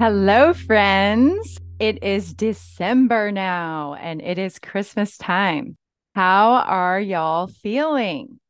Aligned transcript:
Hello, 0.00 0.52
friends. 0.52 1.56
It 1.78 2.02
is 2.02 2.34
December 2.34 3.30
now, 3.30 3.94
and 3.94 4.20
it 4.20 4.38
is 4.38 4.58
Christmas 4.58 5.16
time. 5.16 5.76
How 6.16 6.64
are 6.66 7.00
y'all 7.00 7.46
feeling? 7.46 8.40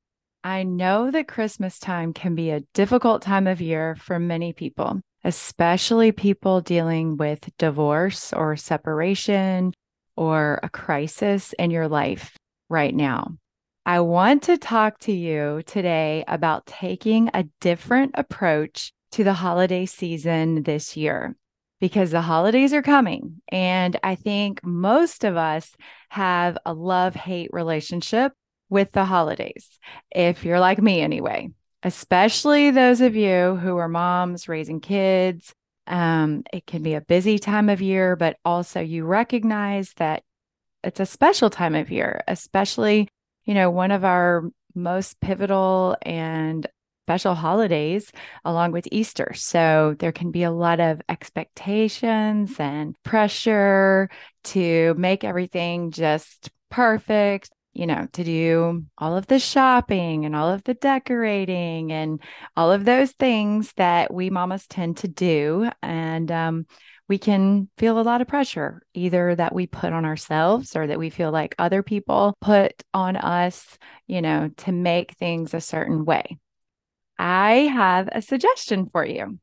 I 0.42 0.62
know 0.62 1.10
that 1.10 1.28
Christmas 1.28 1.78
time 1.78 2.14
can 2.14 2.34
be 2.34 2.50
a 2.50 2.62
difficult 2.72 3.20
time 3.20 3.46
of 3.46 3.60
year 3.60 3.94
for 3.94 4.18
many 4.18 4.54
people, 4.54 5.02
especially 5.22 6.12
people 6.12 6.62
dealing 6.62 7.18
with 7.18 7.50
divorce 7.58 8.32
or 8.32 8.56
separation 8.56 9.74
or 10.16 10.60
a 10.62 10.70
crisis 10.70 11.52
in 11.58 11.70
your 11.70 11.88
life 11.88 12.36
right 12.70 12.94
now. 12.94 13.36
I 13.84 14.00
want 14.00 14.44
to 14.44 14.56
talk 14.56 14.98
to 15.00 15.12
you 15.12 15.62
today 15.66 16.24
about 16.26 16.64
taking 16.64 17.28
a 17.34 17.44
different 17.60 18.12
approach 18.14 18.94
to 19.14 19.22
the 19.22 19.32
holiday 19.32 19.86
season 19.86 20.64
this 20.64 20.96
year 20.96 21.36
because 21.80 22.10
the 22.10 22.20
holidays 22.20 22.72
are 22.72 22.82
coming. 22.82 23.40
And 23.48 23.96
I 24.02 24.16
think 24.16 24.64
most 24.64 25.22
of 25.22 25.36
us 25.36 25.72
have 26.08 26.58
a 26.66 26.74
love 26.74 27.14
hate 27.14 27.50
relationship 27.52 28.32
with 28.68 28.90
the 28.90 29.04
holidays, 29.04 29.78
if 30.10 30.44
you're 30.44 30.58
like 30.58 30.82
me 30.82 31.00
anyway, 31.00 31.50
especially 31.84 32.72
those 32.72 33.00
of 33.00 33.14
you 33.14 33.54
who 33.54 33.76
are 33.76 33.88
moms 33.88 34.48
raising 34.48 34.80
kids. 34.80 35.54
Um, 35.86 36.42
it 36.52 36.66
can 36.66 36.82
be 36.82 36.94
a 36.94 37.00
busy 37.00 37.38
time 37.38 37.68
of 37.68 37.80
year, 37.80 38.16
but 38.16 38.36
also 38.44 38.80
you 38.80 39.04
recognize 39.04 39.92
that 39.98 40.24
it's 40.82 40.98
a 40.98 41.06
special 41.06 41.50
time 41.50 41.76
of 41.76 41.88
year, 41.88 42.24
especially, 42.26 43.06
you 43.44 43.54
know, 43.54 43.70
one 43.70 43.92
of 43.92 44.04
our 44.04 44.42
most 44.74 45.20
pivotal 45.20 45.96
and 46.02 46.66
special 47.04 47.34
holidays 47.34 48.10
along 48.44 48.72
with 48.72 48.88
Easter. 48.90 49.32
So 49.34 49.94
there 49.98 50.12
can 50.12 50.30
be 50.30 50.42
a 50.42 50.50
lot 50.50 50.80
of 50.80 51.02
expectations 51.08 52.56
and 52.58 52.94
pressure 53.02 54.08
to 54.44 54.94
make 54.96 55.22
everything 55.22 55.90
just 55.90 56.50
perfect. 56.70 57.50
You 57.76 57.88
know, 57.88 58.06
to 58.12 58.22
do 58.22 58.84
all 58.98 59.16
of 59.16 59.26
the 59.26 59.40
shopping 59.40 60.24
and 60.24 60.36
all 60.36 60.48
of 60.48 60.62
the 60.62 60.74
decorating 60.74 61.90
and 61.90 62.20
all 62.56 62.70
of 62.70 62.84
those 62.84 63.10
things 63.10 63.72
that 63.76 64.14
we 64.14 64.30
mamas 64.30 64.68
tend 64.68 64.98
to 64.98 65.08
do. 65.08 65.68
And 65.82 66.30
um, 66.30 66.66
we 67.08 67.18
can 67.18 67.68
feel 67.76 67.98
a 67.98 68.02
lot 68.02 68.20
of 68.20 68.28
pressure, 68.28 68.80
either 68.94 69.34
that 69.34 69.52
we 69.52 69.66
put 69.66 69.92
on 69.92 70.04
ourselves 70.04 70.76
or 70.76 70.86
that 70.86 71.00
we 71.00 71.10
feel 71.10 71.32
like 71.32 71.56
other 71.58 71.82
people 71.82 72.36
put 72.40 72.80
on 72.94 73.16
us, 73.16 73.76
you 74.06 74.22
know, 74.22 74.50
to 74.58 74.70
make 74.70 75.16
things 75.16 75.52
a 75.52 75.60
certain 75.60 76.04
way. 76.04 76.38
I 77.18 77.70
have 77.72 78.08
a 78.12 78.22
suggestion 78.22 78.88
for 78.90 79.04
you. 79.04 79.38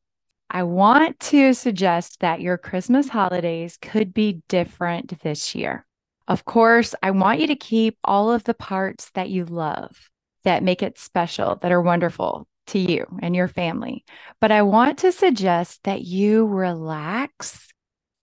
I 0.49 0.63
want 0.63 1.19
to 1.21 1.53
suggest 1.53 2.19
that 2.19 2.41
your 2.41 2.57
Christmas 2.57 3.07
holidays 3.07 3.77
could 3.81 4.13
be 4.13 4.41
different 4.49 5.21
this 5.21 5.55
year. 5.55 5.85
Of 6.27 6.45
course, 6.45 6.93
I 7.01 7.11
want 7.11 7.39
you 7.39 7.47
to 7.47 7.55
keep 7.55 7.97
all 8.03 8.31
of 8.31 8.43
the 8.43 8.53
parts 8.53 9.09
that 9.11 9.29
you 9.29 9.45
love 9.45 10.09
that 10.43 10.63
make 10.63 10.83
it 10.83 10.97
special, 10.97 11.57
that 11.57 11.71
are 11.71 11.81
wonderful 11.81 12.47
to 12.67 12.79
you 12.79 13.05
and 13.21 13.35
your 13.35 13.47
family. 13.47 14.03
But 14.39 14.51
I 14.51 14.61
want 14.63 14.99
to 14.99 15.11
suggest 15.11 15.81
that 15.83 16.01
you 16.01 16.45
relax, 16.47 17.69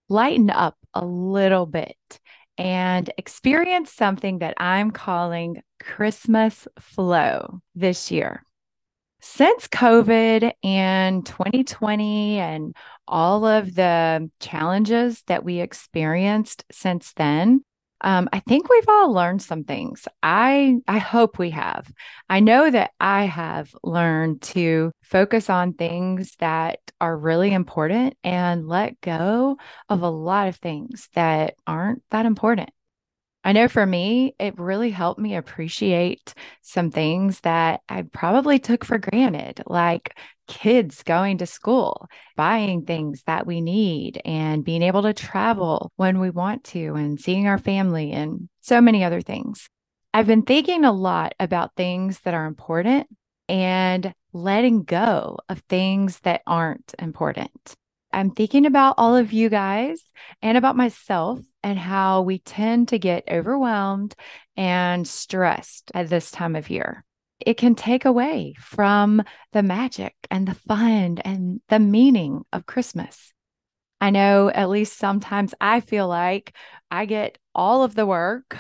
lighten 0.09 0.51
up 0.51 0.77
a 0.95 1.05
little 1.05 1.67
bit, 1.67 1.97
and 2.57 3.11
experience 3.17 3.93
something 3.93 4.41
that 4.41 4.55
I'm 4.57 4.91
calling 4.91 5.63
Christmas 5.81 6.67
flow 6.79 7.61
this 7.75 8.11
year. 8.11 8.45
Since 9.21 9.69
COVID 9.69 10.53
and 10.63 11.27
2020 11.27 12.39
and 12.39 12.77
all 13.07 13.45
of 13.45 13.75
the 13.75 14.31
challenges 14.41 15.23
that 15.27 15.45
we 15.45 15.61
experienced 15.61 16.65
since 16.71 17.13
then, 17.15 17.65
um, 18.01 18.29
I 18.33 18.39
think 18.41 18.69
we've 18.69 18.89
all 18.89 19.13
learned 19.13 19.43
some 19.43 19.65
things. 19.65 20.07
I 20.23 20.77
I 20.87 20.99
hope 20.99 21.39
we 21.39 21.51
have. 21.51 21.93
I 22.29 22.41
know 22.41 22.71
that 22.71 22.93
I 23.01 23.25
have 23.25 23.75
learned 23.83 24.43
to 24.43 24.93
focus 25.03 25.51
on 25.51 25.73
things 25.73 26.37
that 26.39 26.79
are 27.01 27.17
really 27.17 27.53
important 27.53 28.17
and 28.23 28.69
let 28.69 29.01
go 29.01 29.59
of 29.89 30.03
a 30.03 30.11
lot 30.11 30.47
of 30.47 30.57
things 30.57 31.09
that 31.15 31.55
aren't 31.67 32.03
that 32.11 32.27
important. 32.27 32.71
I 33.49 33.53
know 33.53 33.67
for 33.67 33.87
me, 33.87 34.35
it 34.39 34.59
really 34.59 34.91
helped 34.91 35.19
me 35.19 35.35
appreciate 35.35 36.35
some 36.61 36.91
things 36.91 37.41
that 37.41 37.81
I 37.89 38.03
probably 38.03 38.59
took 38.59 38.85
for 38.85 38.99
granted, 38.99 39.63
like 39.65 40.19
kids 40.47 41.03
going 41.03 41.39
to 41.39 41.47
school, 41.47 42.09
buying 42.37 42.85
things 42.85 43.23
that 43.27 43.47
we 43.47 43.63
need, 43.63 44.21
and 44.27 44.63
being 44.63 44.83
able 44.83 45.01
to 45.05 45.15
travel 45.15 45.91
when 45.97 46.21
we 46.21 46.29
want 46.29 46.63
to, 46.65 46.95
and 46.95 47.19
seeing 47.19 47.47
our 47.47 47.57
family, 47.57 48.13
and 48.13 48.51
so 48.61 48.83
many 48.83 49.03
other 49.03 49.23
things. 49.23 49.71
I've 50.13 50.27
been 50.27 50.43
thinking 50.43 50.85
a 50.85 50.93
lot 50.93 51.33
about 51.41 51.75
things 51.75 52.21
that 52.25 52.35
are 52.35 52.45
important 52.45 53.07
and 53.49 54.13
letting 54.35 54.83
go 54.83 55.39
of 55.49 55.61
things 55.71 56.21
that 56.21 56.43
aren't 56.47 56.95
important. 56.99 57.75
I'm 58.13 58.31
thinking 58.31 58.67
about 58.67 58.97
all 58.99 59.17
of 59.17 59.33
you 59.33 59.49
guys 59.49 60.03
and 60.43 60.59
about 60.59 60.77
myself 60.77 61.41
and 61.69 61.79
how 61.79 62.23
we 62.23 62.39
tend 62.39 62.89
to 62.89 62.99
get 62.99 63.29
overwhelmed 63.31 64.15
and 64.57 65.07
stressed 65.07 65.93
at 65.95 66.09
this 66.09 66.31
time 66.31 66.57
of 66.57 66.71
year. 66.71 67.05
It 67.41 67.59
can 67.59 67.75
take 67.75 68.07
away 68.07 68.55
from 68.59 69.23
the 69.53 69.63
magic 69.63 70.15
and 70.31 70.49
the 70.49 70.55
fun 70.55 71.19
and 71.19 71.61
the 71.69 71.79
meaning 71.79 72.45
of 72.55 72.65
Christmas. 72.65 73.35
I 74.01 74.09
know 74.09 74.49
at 74.49 74.71
least 74.71 74.97
sometimes 74.97 75.53
I 75.61 75.81
feel 75.81 76.09
like 76.09 76.55
I 76.91 77.05
get 77.05 77.37
all 77.55 77.83
of 77.83 77.95
the 77.95 78.07
work 78.07 78.57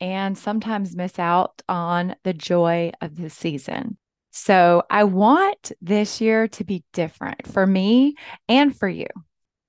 and 0.00 0.38
sometimes 0.38 0.96
miss 0.96 1.18
out 1.18 1.60
on 1.68 2.16
the 2.24 2.32
joy 2.32 2.92
of 3.02 3.16
the 3.16 3.28
season. 3.28 3.98
So 4.30 4.82
I 4.88 5.04
want 5.04 5.72
this 5.82 6.22
year 6.22 6.48
to 6.48 6.64
be 6.64 6.84
different 6.94 7.46
for 7.46 7.66
me 7.66 8.14
and 8.48 8.74
for 8.74 8.88
you. 8.88 9.08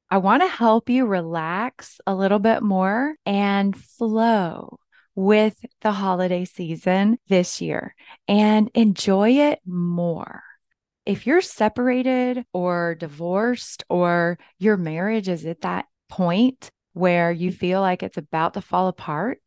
I 0.10 0.20
want 0.20 0.42
to 0.42 0.48
help 0.48 0.90
you 0.90 1.06
relax 1.06 2.00
a 2.08 2.16
little 2.16 2.40
bit 2.40 2.64
more 2.64 3.16
and 3.26 3.76
flow 3.76 4.80
with 5.16 5.58
the 5.82 5.92
holiday 5.92 6.46
season 6.46 7.18
this 7.28 7.60
year 7.60 7.94
and 8.28 8.70
enjoy 8.74 9.32
it 9.32 9.60
more. 9.66 10.44
If 11.06 11.28
you're 11.28 11.42
separated 11.42 12.46
or 12.54 12.96
divorced 12.96 13.84
or 13.90 14.38
your 14.60 14.78
marriage 14.78 15.28
is 15.28 15.46
at 15.46 15.62
that 15.62 15.86
point 16.08 16.70
where 16.94 17.32
you 17.32 17.52
feel 17.52 17.82
like 17.82 18.02
it's 18.02 18.18
about 18.18 18.54
to 18.54 18.62
fall 18.62 18.88
apart 18.88 19.40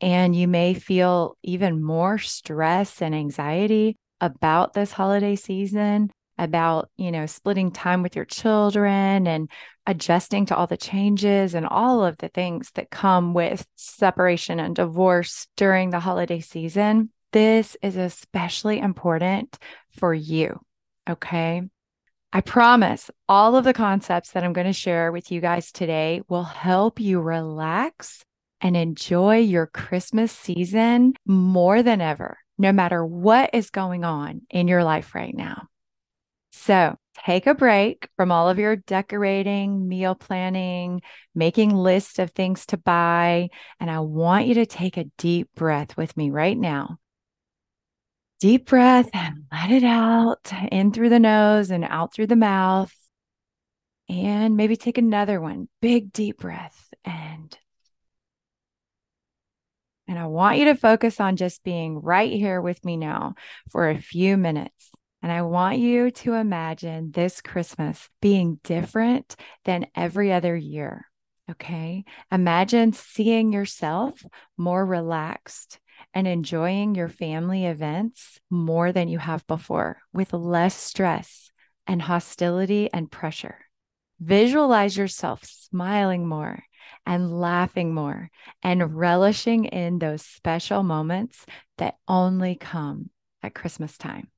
and 0.00 0.36
you 0.36 0.46
may 0.46 0.74
feel 0.74 1.36
even 1.42 1.82
more 1.82 2.18
stress 2.18 3.02
and 3.02 3.14
anxiety 3.14 3.96
about 4.20 4.74
this 4.74 4.92
holiday 4.92 5.34
season, 5.34 6.10
about, 6.38 6.90
you 6.96 7.12
know, 7.12 7.26
splitting 7.26 7.70
time 7.70 8.02
with 8.02 8.16
your 8.16 8.24
children 8.24 9.26
and 9.26 9.50
adjusting 9.86 10.46
to 10.46 10.56
all 10.56 10.66
the 10.66 10.76
changes 10.76 11.54
and 11.54 11.66
all 11.66 12.04
of 12.04 12.16
the 12.18 12.28
things 12.28 12.70
that 12.74 12.90
come 12.90 13.34
with 13.34 13.66
separation 13.76 14.58
and 14.58 14.76
divorce 14.76 15.46
during 15.56 15.90
the 15.90 16.00
holiday 16.00 16.40
season. 16.40 17.10
This 17.32 17.76
is 17.82 17.96
especially 17.96 18.78
important 18.78 19.58
for 19.98 20.14
you. 20.14 20.60
Okay. 21.08 21.62
I 22.32 22.40
promise 22.40 23.10
all 23.28 23.54
of 23.54 23.64
the 23.64 23.72
concepts 23.72 24.32
that 24.32 24.42
I'm 24.42 24.52
going 24.52 24.66
to 24.66 24.72
share 24.72 25.12
with 25.12 25.30
you 25.30 25.40
guys 25.40 25.70
today 25.70 26.22
will 26.28 26.44
help 26.44 26.98
you 26.98 27.20
relax 27.20 28.24
and 28.60 28.76
enjoy 28.76 29.38
your 29.38 29.66
Christmas 29.66 30.32
season 30.32 31.14
more 31.26 31.82
than 31.82 32.00
ever 32.00 32.38
no 32.58 32.72
matter 32.72 33.04
what 33.04 33.50
is 33.52 33.70
going 33.70 34.04
on 34.04 34.42
in 34.50 34.68
your 34.68 34.84
life 34.84 35.14
right 35.14 35.34
now. 35.34 35.68
So 36.56 36.96
take 37.26 37.46
a 37.46 37.54
break 37.54 38.08
from 38.16 38.30
all 38.30 38.48
of 38.48 38.58
your 38.58 38.76
decorating, 38.76 39.88
meal 39.88 40.14
planning, 40.14 41.02
making 41.34 41.74
lists 41.74 42.18
of 42.18 42.30
things 42.30 42.64
to 42.66 42.76
buy. 42.76 43.50
And 43.80 43.90
I 43.90 44.00
want 44.00 44.46
you 44.46 44.54
to 44.54 44.66
take 44.66 44.96
a 44.96 45.10
deep 45.18 45.50
breath 45.54 45.96
with 45.96 46.16
me 46.16 46.30
right 46.30 46.56
now. 46.56 46.98
Deep 48.40 48.66
breath 48.66 49.10
and 49.12 49.44
let 49.52 49.72
it 49.72 49.84
out 49.84 50.52
in 50.70 50.92
through 50.92 51.08
the 51.08 51.18
nose 51.18 51.70
and 51.70 51.84
out 51.84 52.14
through 52.14 52.28
the 52.28 52.36
mouth. 52.36 52.94
And 54.08 54.56
maybe 54.56 54.76
take 54.76 54.96
another 54.96 55.40
one. 55.40 55.68
Big 55.82 56.12
deep 56.12 56.38
breath 56.38 56.88
and 57.04 57.58
and 60.06 60.18
I 60.18 60.26
want 60.26 60.58
you 60.58 60.66
to 60.66 60.76
focus 60.76 61.18
on 61.18 61.36
just 61.36 61.64
being 61.64 62.00
right 62.00 62.32
here 62.32 62.60
with 62.60 62.84
me 62.84 62.96
now 62.96 63.34
for 63.70 63.88
a 63.88 63.98
few 63.98 64.36
minutes. 64.36 64.90
And 65.24 65.32
I 65.32 65.40
want 65.40 65.78
you 65.78 66.10
to 66.10 66.34
imagine 66.34 67.10
this 67.10 67.40
Christmas 67.40 68.10
being 68.20 68.60
different 68.62 69.36
than 69.64 69.86
every 69.96 70.30
other 70.30 70.54
year. 70.54 71.06
Okay. 71.50 72.04
Imagine 72.30 72.92
seeing 72.92 73.50
yourself 73.50 74.22
more 74.58 74.84
relaxed 74.84 75.80
and 76.12 76.28
enjoying 76.28 76.94
your 76.94 77.08
family 77.08 77.64
events 77.64 78.38
more 78.50 78.92
than 78.92 79.08
you 79.08 79.16
have 79.16 79.46
before 79.46 79.96
with 80.12 80.34
less 80.34 80.74
stress 80.74 81.50
and 81.86 82.02
hostility 82.02 82.92
and 82.92 83.10
pressure. 83.10 83.56
Visualize 84.20 84.94
yourself 84.94 85.42
smiling 85.42 86.28
more 86.28 86.64
and 87.06 87.40
laughing 87.40 87.94
more 87.94 88.28
and 88.62 88.94
relishing 88.94 89.64
in 89.64 90.00
those 90.00 90.20
special 90.20 90.82
moments 90.82 91.46
that 91.78 91.96
only 92.06 92.56
come 92.56 93.08
at 93.42 93.54
Christmas 93.54 93.96
time. 93.96 94.28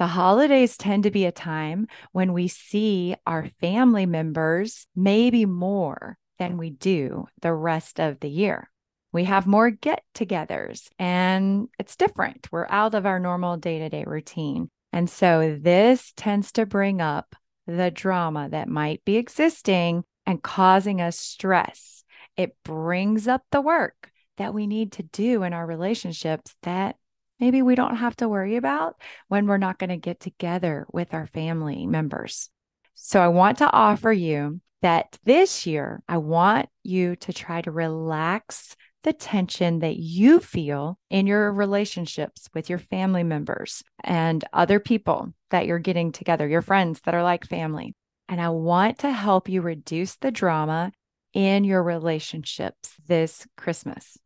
The 0.00 0.06
holidays 0.06 0.78
tend 0.78 1.02
to 1.02 1.10
be 1.10 1.26
a 1.26 1.30
time 1.30 1.86
when 2.12 2.32
we 2.32 2.48
see 2.48 3.16
our 3.26 3.50
family 3.60 4.06
members 4.06 4.86
maybe 4.96 5.44
more 5.44 6.16
than 6.38 6.56
we 6.56 6.70
do 6.70 7.26
the 7.42 7.52
rest 7.52 8.00
of 8.00 8.18
the 8.20 8.30
year. 8.30 8.70
We 9.12 9.24
have 9.24 9.46
more 9.46 9.68
get 9.68 10.02
togethers 10.14 10.88
and 10.98 11.68
it's 11.78 11.96
different. 11.96 12.48
We're 12.50 12.66
out 12.70 12.94
of 12.94 13.04
our 13.04 13.20
normal 13.20 13.58
day 13.58 13.78
to 13.80 13.90
day 13.90 14.04
routine. 14.06 14.70
And 14.90 15.10
so 15.10 15.58
this 15.60 16.14
tends 16.16 16.50
to 16.52 16.64
bring 16.64 17.02
up 17.02 17.36
the 17.66 17.90
drama 17.90 18.48
that 18.48 18.68
might 18.68 19.04
be 19.04 19.18
existing 19.18 20.04
and 20.24 20.42
causing 20.42 21.02
us 21.02 21.18
stress. 21.18 22.04
It 22.38 22.56
brings 22.64 23.28
up 23.28 23.42
the 23.52 23.60
work 23.60 24.10
that 24.38 24.54
we 24.54 24.66
need 24.66 24.92
to 24.92 25.02
do 25.02 25.42
in 25.42 25.52
our 25.52 25.66
relationships 25.66 26.54
that 26.62 26.96
maybe 27.40 27.62
we 27.62 27.74
don't 27.74 27.96
have 27.96 28.16
to 28.16 28.28
worry 28.28 28.56
about 28.56 28.96
when 29.28 29.46
we're 29.46 29.56
not 29.56 29.78
going 29.78 29.90
to 29.90 29.96
get 29.96 30.20
together 30.20 30.86
with 30.92 31.14
our 31.14 31.26
family 31.26 31.86
members. 31.86 32.50
So 32.94 33.20
I 33.20 33.28
want 33.28 33.58
to 33.58 33.70
offer 33.70 34.12
you 34.12 34.60
that 34.82 35.18
this 35.24 35.66
year, 35.66 36.02
I 36.08 36.18
want 36.18 36.68
you 36.82 37.16
to 37.16 37.32
try 37.32 37.62
to 37.62 37.70
relax 37.70 38.76
the 39.02 39.12
tension 39.12 39.78
that 39.78 39.96
you 39.96 40.40
feel 40.40 40.98
in 41.08 41.26
your 41.26 41.52
relationships 41.52 42.48
with 42.54 42.68
your 42.68 42.78
family 42.78 43.22
members 43.22 43.82
and 44.04 44.44
other 44.52 44.78
people 44.78 45.32
that 45.50 45.66
you're 45.66 45.78
getting 45.78 46.12
together, 46.12 46.46
your 46.46 46.62
friends 46.62 47.00
that 47.04 47.14
are 47.14 47.22
like 47.22 47.46
family. 47.46 47.94
And 48.28 48.40
I 48.40 48.50
want 48.50 48.98
to 48.98 49.10
help 49.10 49.48
you 49.48 49.62
reduce 49.62 50.16
the 50.16 50.30
drama 50.30 50.92
in 51.32 51.64
your 51.64 51.82
relationships 51.82 52.94
this 53.06 53.46
Christmas. 53.56 54.18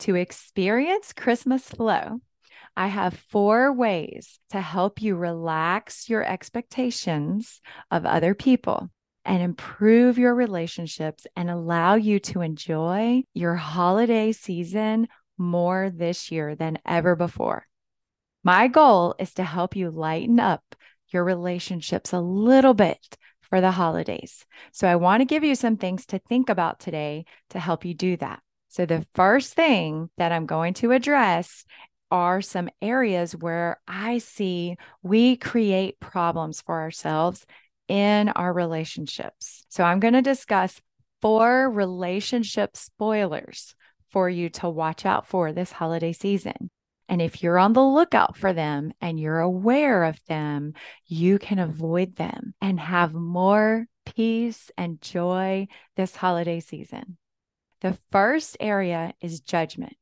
To 0.00 0.14
experience 0.14 1.12
Christmas 1.12 1.68
flow, 1.68 2.20
I 2.76 2.88
have 2.88 3.14
four 3.30 3.72
ways 3.72 4.38
to 4.50 4.60
help 4.60 5.00
you 5.00 5.16
relax 5.16 6.10
your 6.10 6.22
expectations 6.22 7.60
of 7.90 8.04
other 8.04 8.34
people 8.34 8.90
and 9.24 9.42
improve 9.42 10.18
your 10.18 10.34
relationships 10.34 11.26
and 11.34 11.50
allow 11.50 11.94
you 11.94 12.20
to 12.20 12.42
enjoy 12.42 13.22
your 13.32 13.54
holiday 13.56 14.32
season 14.32 15.08
more 15.38 15.90
this 15.90 16.30
year 16.30 16.54
than 16.54 16.78
ever 16.84 17.16
before. 17.16 17.66
My 18.44 18.68
goal 18.68 19.14
is 19.18 19.32
to 19.34 19.42
help 19.42 19.74
you 19.74 19.90
lighten 19.90 20.38
up 20.38 20.76
your 21.08 21.24
relationships 21.24 22.12
a 22.12 22.20
little 22.20 22.74
bit 22.74 23.16
for 23.40 23.60
the 23.60 23.70
holidays. 23.72 24.44
So, 24.72 24.86
I 24.86 24.96
want 24.96 25.20
to 25.20 25.24
give 25.24 25.44
you 25.44 25.54
some 25.54 25.76
things 25.76 26.04
to 26.06 26.18
think 26.18 26.48
about 26.48 26.78
today 26.78 27.24
to 27.50 27.58
help 27.58 27.84
you 27.84 27.94
do 27.94 28.16
that. 28.18 28.40
So, 28.68 28.86
the 28.86 29.06
first 29.14 29.54
thing 29.54 30.10
that 30.18 30.32
I'm 30.32 30.46
going 30.46 30.74
to 30.74 30.92
address 30.92 31.64
are 32.10 32.40
some 32.40 32.68
areas 32.80 33.34
where 33.34 33.80
I 33.86 34.18
see 34.18 34.76
we 35.02 35.36
create 35.36 36.00
problems 36.00 36.60
for 36.60 36.80
ourselves 36.80 37.46
in 37.88 38.28
our 38.30 38.52
relationships. 38.52 39.64
So 39.68 39.84
I'm 39.84 40.00
going 40.00 40.14
to 40.14 40.22
discuss 40.22 40.80
four 41.22 41.70
relationship 41.70 42.76
spoilers 42.76 43.74
for 44.10 44.28
you 44.28 44.48
to 44.48 44.68
watch 44.68 45.04
out 45.04 45.26
for 45.26 45.52
this 45.52 45.72
holiday 45.72 46.12
season. 46.12 46.70
And 47.08 47.22
if 47.22 47.42
you're 47.42 47.58
on 47.58 47.72
the 47.72 47.84
lookout 47.84 48.36
for 48.36 48.52
them 48.52 48.92
and 49.00 49.18
you're 49.20 49.40
aware 49.40 50.04
of 50.04 50.20
them, 50.26 50.74
you 51.06 51.38
can 51.38 51.58
avoid 51.58 52.16
them 52.16 52.54
and 52.60 52.80
have 52.80 53.14
more 53.14 53.86
peace 54.04 54.70
and 54.76 55.00
joy 55.00 55.68
this 55.96 56.16
holiday 56.16 56.60
season. 56.60 57.16
The 57.80 57.96
first 58.10 58.56
area 58.58 59.14
is 59.20 59.40
judgment. 59.40 59.96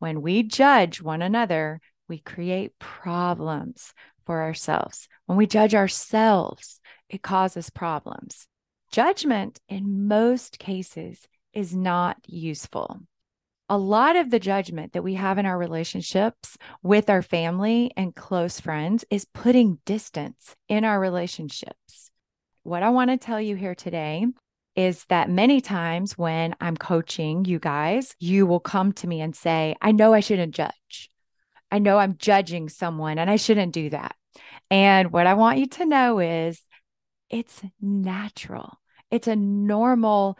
When 0.00 0.22
we 0.22 0.42
judge 0.42 1.02
one 1.02 1.20
another, 1.20 1.78
we 2.08 2.18
create 2.18 2.78
problems 2.78 3.92
for 4.24 4.40
ourselves. 4.40 5.08
When 5.26 5.36
we 5.36 5.46
judge 5.46 5.74
ourselves, 5.74 6.80
it 7.10 7.22
causes 7.22 7.68
problems. 7.68 8.48
Judgment, 8.90 9.60
in 9.68 10.08
most 10.08 10.58
cases, 10.58 11.28
is 11.52 11.76
not 11.76 12.16
useful. 12.26 13.00
A 13.68 13.76
lot 13.76 14.16
of 14.16 14.30
the 14.30 14.40
judgment 14.40 14.94
that 14.94 15.04
we 15.04 15.14
have 15.14 15.36
in 15.36 15.44
our 15.44 15.58
relationships 15.58 16.56
with 16.82 17.10
our 17.10 17.22
family 17.22 17.92
and 17.94 18.16
close 18.16 18.58
friends 18.58 19.04
is 19.10 19.26
putting 19.34 19.80
distance 19.84 20.56
in 20.66 20.84
our 20.84 20.98
relationships. 20.98 22.10
What 22.62 22.82
I 22.82 22.88
want 22.88 23.10
to 23.10 23.18
tell 23.18 23.40
you 23.40 23.54
here 23.54 23.74
today 23.74 24.26
is 24.80 25.04
that 25.08 25.28
many 25.28 25.60
times 25.60 26.16
when 26.16 26.54
I'm 26.60 26.76
coaching 26.76 27.44
you 27.44 27.58
guys, 27.58 28.14
you 28.18 28.46
will 28.46 28.60
come 28.60 28.92
to 28.94 29.06
me 29.06 29.20
and 29.20 29.34
say, 29.36 29.76
I 29.82 29.92
know 29.92 30.14
I 30.14 30.20
shouldn't 30.20 30.54
judge. 30.54 31.10
I 31.70 31.78
know 31.78 31.98
I'm 31.98 32.16
judging 32.16 32.68
someone 32.68 33.18
and 33.18 33.30
I 33.30 33.36
shouldn't 33.36 33.72
do 33.72 33.90
that. 33.90 34.16
And 34.70 35.12
what 35.12 35.26
I 35.26 35.34
want 35.34 35.58
you 35.58 35.66
to 35.66 35.86
know 35.86 36.18
is 36.18 36.62
it's 37.28 37.62
natural, 37.80 38.80
it's 39.10 39.28
a 39.28 39.36
normal 39.36 40.38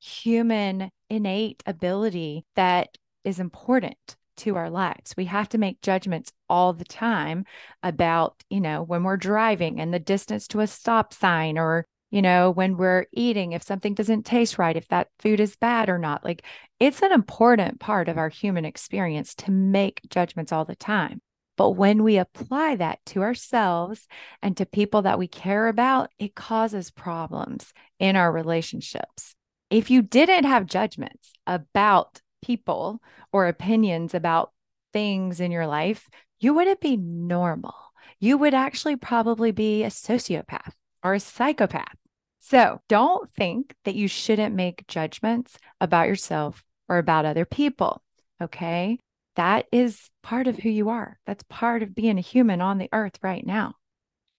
human 0.00 0.90
innate 1.10 1.62
ability 1.66 2.44
that 2.56 2.96
is 3.24 3.38
important 3.38 4.16
to 4.38 4.56
our 4.56 4.70
lives. 4.70 5.14
We 5.16 5.26
have 5.26 5.48
to 5.50 5.58
make 5.58 5.82
judgments 5.82 6.32
all 6.48 6.72
the 6.72 6.84
time 6.84 7.44
about, 7.82 8.42
you 8.48 8.60
know, 8.60 8.82
when 8.82 9.04
we're 9.04 9.16
driving 9.16 9.80
and 9.80 9.92
the 9.92 9.98
distance 9.98 10.48
to 10.48 10.60
a 10.60 10.66
stop 10.66 11.12
sign 11.12 11.58
or 11.58 11.86
you 12.12 12.20
know, 12.20 12.50
when 12.50 12.76
we're 12.76 13.06
eating, 13.10 13.52
if 13.52 13.62
something 13.62 13.94
doesn't 13.94 14.26
taste 14.26 14.58
right, 14.58 14.76
if 14.76 14.86
that 14.88 15.08
food 15.18 15.40
is 15.40 15.56
bad 15.56 15.88
or 15.88 15.98
not. 15.98 16.22
Like 16.22 16.44
it's 16.78 17.02
an 17.02 17.10
important 17.10 17.80
part 17.80 18.08
of 18.08 18.18
our 18.18 18.28
human 18.28 18.66
experience 18.66 19.34
to 19.36 19.50
make 19.50 20.02
judgments 20.10 20.52
all 20.52 20.66
the 20.66 20.76
time. 20.76 21.22
But 21.56 21.70
when 21.70 22.02
we 22.02 22.18
apply 22.18 22.76
that 22.76 22.98
to 23.06 23.22
ourselves 23.22 24.06
and 24.42 24.54
to 24.58 24.66
people 24.66 25.02
that 25.02 25.18
we 25.18 25.26
care 25.26 25.68
about, 25.68 26.10
it 26.18 26.34
causes 26.34 26.90
problems 26.90 27.72
in 27.98 28.14
our 28.14 28.30
relationships. 28.30 29.34
If 29.70 29.90
you 29.90 30.02
didn't 30.02 30.44
have 30.44 30.66
judgments 30.66 31.32
about 31.46 32.20
people 32.42 33.00
or 33.32 33.46
opinions 33.46 34.12
about 34.12 34.52
things 34.92 35.40
in 35.40 35.50
your 35.50 35.66
life, 35.66 36.10
you 36.40 36.52
wouldn't 36.52 36.80
be 36.80 36.98
normal. 36.98 37.74
You 38.20 38.36
would 38.36 38.52
actually 38.52 38.96
probably 38.96 39.50
be 39.50 39.82
a 39.82 39.88
sociopath 39.88 40.72
or 41.02 41.14
a 41.14 41.20
psychopath 41.20 41.96
so 42.44 42.80
don't 42.88 43.32
think 43.34 43.72
that 43.84 43.94
you 43.94 44.08
shouldn't 44.08 44.54
make 44.54 44.88
judgments 44.88 45.56
about 45.80 46.08
yourself 46.08 46.64
or 46.88 46.98
about 46.98 47.24
other 47.24 47.44
people. 47.44 48.02
Okay. 48.42 48.98
That 49.36 49.66
is 49.70 50.10
part 50.24 50.48
of 50.48 50.58
who 50.58 50.68
you 50.68 50.88
are. 50.88 51.20
That's 51.24 51.44
part 51.48 51.84
of 51.84 51.94
being 51.94 52.18
a 52.18 52.22
human 52.22 52.60
on 52.60 52.78
the 52.78 52.88
earth 52.92 53.20
right 53.22 53.46
now. 53.46 53.76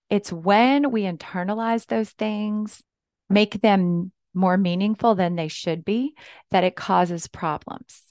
It's 0.10 0.34
when 0.34 0.92
we 0.92 1.04
internalize 1.04 1.88
those 1.88 2.10
things, 2.12 2.84
make 3.30 3.62
them 3.62 4.12
more 4.34 4.58
meaningful 4.58 5.16
than 5.16 5.38
they 5.38 5.48
should 5.48 5.86
be, 5.86 6.14
that 6.52 6.66
it 6.66 6.76
causes 6.76 7.28
problems. 7.28 8.04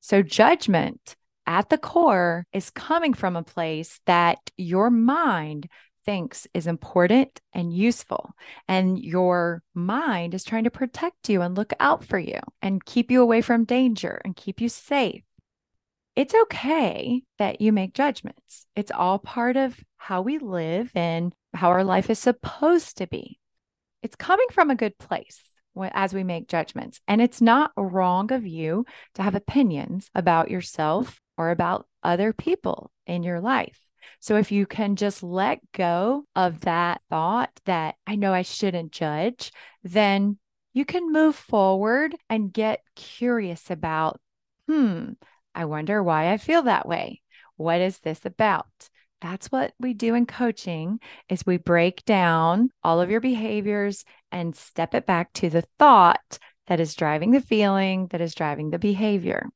So, 0.00 0.22
judgment 0.22 1.16
at 1.44 1.70
the 1.70 1.78
core 1.78 2.46
is 2.52 2.70
coming 2.70 3.14
from 3.14 3.34
a 3.34 3.42
place 3.42 4.00
that 4.06 4.38
your 4.56 4.90
mind 4.90 5.68
thinks 6.08 6.46
is 6.54 6.66
important 6.66 7.38
and 7.52 7.70
useful. 7.70 8.32
And 8.66 8.98
your 8.98 9.62
mind 9.74 10.32
is 10.32 10.42
trying 10.42 10.64
to 10.64 10.70
protect 10.70 11.28
you 11.28 11.42
and 11.42 11.54
look 11.54 11.74
out 11.80 12.02
for 12.02 12.18
you 12.18 12.40
and 12.62 12.82
keep 12.82 13.10
you 13.10 13.20
away 13.20 13.42
from 13.42 13.66
danger 13.66 14.18
and 14.24 14.34
keep 14.34 14.58
you 14.58 14.70
safe. 14.70 15.22
It's 16.16 16.34
okay 16.34 17.24
that 17.38 17.60
you 17.60 17.72
make 17.74 17.92
judgments. 17.92 18.64
It's 18.74 18.90
all 18.90 19.18
part 19.18 19.58
of 19.58 19.78
how 19.98 20.22
we 20.22 20.38
live 20.38 20.90
and 20.94 21.34
how 21.52 21.68
our 21.68 21.84
life 21.84 22.08
is 22.08 22.18
supposed 22.18 22.96
to 22.96 23.06
be. 23.06 23.38
It's 24.02 24.16
coming 24.16 24.48
from 24.50 24.70
a 24.70 24.76
good 24.76 24.96
place 24.96 25.42
as 25.92 26.14
we 26.14 26.24
make 26.24 26.48
judgments. 26.48 27.02
And 27.06 27.20
it's 27.20 27.42
not 27.42 27.72
wrong 27.76 28.32
of 28.32 28.46
you 28.46 28.86
to 29.16 29.22
have 29.22 29.34
opinions 29.34 30.08
about 30.14 30.50
yourself 30.50 31.20
or 31.36 31.50
about 31.50 31.86
other 32.02 32.32
people 32.32 32.90
in 33.06 33.22
your 33.22 33.42
life. 33.42 33.87
So 34.20 34.36
if 34.36 34.52
you 34.52 34.66
can 34.66 34.96
just 34.96 35.22
let 35.22 35.60
go 35.72 36.24
of 36.34 36.60
that 36.60 37.00
thought 37.10 37.50
that 37.64 37.96
I 38.06 38.16
know 38.16 38.32
I 38.32 38.42
shouldn't 38.42 38.92
judge, 38.92 39.52
then 39.82 40.38
you 40.72 40.84
can 40.84 41.12
move 41.12 41.34
forward 41.34 42.14
and 42.28 42.52
get 42.52 42.82
curious 42.94 43.70
about, 43.70 44.20
hmm, 44.68 45.12
I 45.54 45.64
wonder 45.64 46.02
why 46.02 46.32
I 46.32 46.36
feel 46.36 46.62
that 46.62 46.86
way. 46.86 47.22
What 47.56 47.80
is 47.80 47.98
this 47.98 48.24
about? 48.24 48.66
That's 49.20 49.48
what 49.48 49.72
we 49.80 49.94
do 49.94 50.14
in 50.14 50.26
coaching 50.26 51.00
is 51.28 51.44
we 51.44 51.56
break 51.56 52.04
down 52.04 52.70
all 52.84 53.00
of 53.00 53.10
your 53.10 53.20
behaviors 53.20 54.04
and 54.30 54.54
step 54.54 54.94
it 54.94 55.06
back 55.06 55.32
to 55.34 55.50
the 55.50 55.64
thought 55.78 56.38
that 56.68 56.80
is 56.80 56.94
driving 56.94 57.32
the 57.32 57.40
feeling 57.40 58.06
that 58.08 58.20
is 58.20 58.34
driving 58.34 58.70
the 58.70 58.78
behavior. 58.78 59.48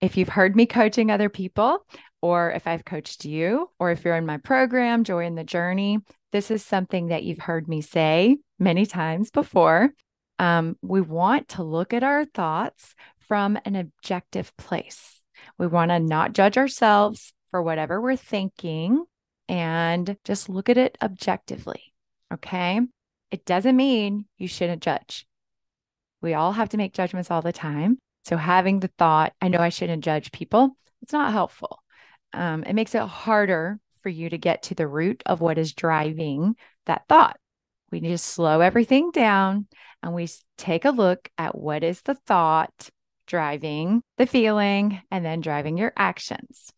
If 0.00 0.16
you've 0.16 0.28
heard 0.28 0.54
me 0.54 0.66
coaching 0.66 1.10
other 1.10 1.30
people, 1.30 1.84
or 2.22 2.52
if 2.52 2.66
I've 2.66 2.84
coached 2.84 3.24
you, 3.24 3.70
or 3.78 3.90
if 3.90 4.04
you're 4.04 4.16
in 4.16 4.26
my 4.26 4.38
program, 4.38 5.04
Joy 5.04 5.26
in 5.26 5.34
the 5.34 5.44
Journey, 5.44 5.98
this 6.32 6.50
is 6.50 6.64
something 6.64 7.08
that 7.08 7.22
you've 7.22 7.38
heard 7.38 7.68
me 7.68 7.80
say 7.80 8.38
many 8.58 8.86
times 8.86 9.30
before. 9.30 9.90
Um, 10.38 10.76
we 10.82 11.00
want 11.00 11.48
to 11.50 11.62
look 11.62 11.94
at 11.94 12.02
our 12.02 12.24
thoughts 12.24 12.94
from 13.28 13.58
an 13.64 13.76
objective 13.76 14.56
place. 14.56 15.22
We 15.58 15.66
want 15.66 15.90
to 15.90 15.98
not 15.98 16.32
judge 16.32 16.58
ourselves 16.58 17.32
for 17.50 17.62
whatever 17.62 18.00
we're 18.00 18.16
thinking 18.16 19.04
and 19.48 20.16
just 20.24 20.48
look 20.48 20.68
at 20.68 20.78
it 20.78 20.98
objectively. 21.02 21.94
Okay. 22.32 22.80
It 23.30 23.44
doesn't 23.44 23.76
mean 23.76 24.26
you 24.38 24.48
shouldn't 24.48 24.82
judge. 24.82 25.26
We 26.22 26.34
all 26.34 26.52
have 26.52 26.70
to 26.70 26.76
make 26.76 26.94
judgments 26.94 27.30
all 27.30 27.42
the 27.42 27.52
time. 27.52 27.98
So 28.24 28.36
having 28.36 28.80
the 28.80 28.90
thought, 28.98 29.32
I 29.40 29.48
know 29.48 29.58
I 29.58 29.68
shouldn't 29.68 30.04
judge 30.04 30.32
people, 30.32 30.76
it's 31.02 31.12
not 31.12 31.32
helpful. 31.32 31.82
Um, 32.36 32.62
it 32.64 32.74
makes 32.74 32.94
it 32.94 33.02
harder 33.02 33.78
for 34.02 34.08
you 34.08 34.28
to 34.30 34.38
get 34.38 34.62
to 34.64 34.74
the 34.74 34.86
root 34.86 35.22
of 35.26 35.40
what 35.40 35.58
is 35.58 35.72
driving 35.72 36.54
that 36.84 37.02
thought. 37.08 37.38
We 37.90 38.00
need 38.00 38.10
to 38.10 38.18
slow 38.18 38.60
everything 38.60 39.10
down 39.10 39.66
and 40.02 40.14
we 40.14 40.28
take 40.58 40.84
a 40.84 40.90
look 40.90 41.28
at 41.38 41.56
what 41.56 41.82
is 41.82 42.02
the 42.02 42.14
thought 42.14 42.90
driving 43.26 44.02
the 44.18 44.26
feeling 44.26 45.02
and 45.10 45.24
then 45.24 45.40
driving 45.40 45.76
your 45.76 45.92
actions. 45.96 46.70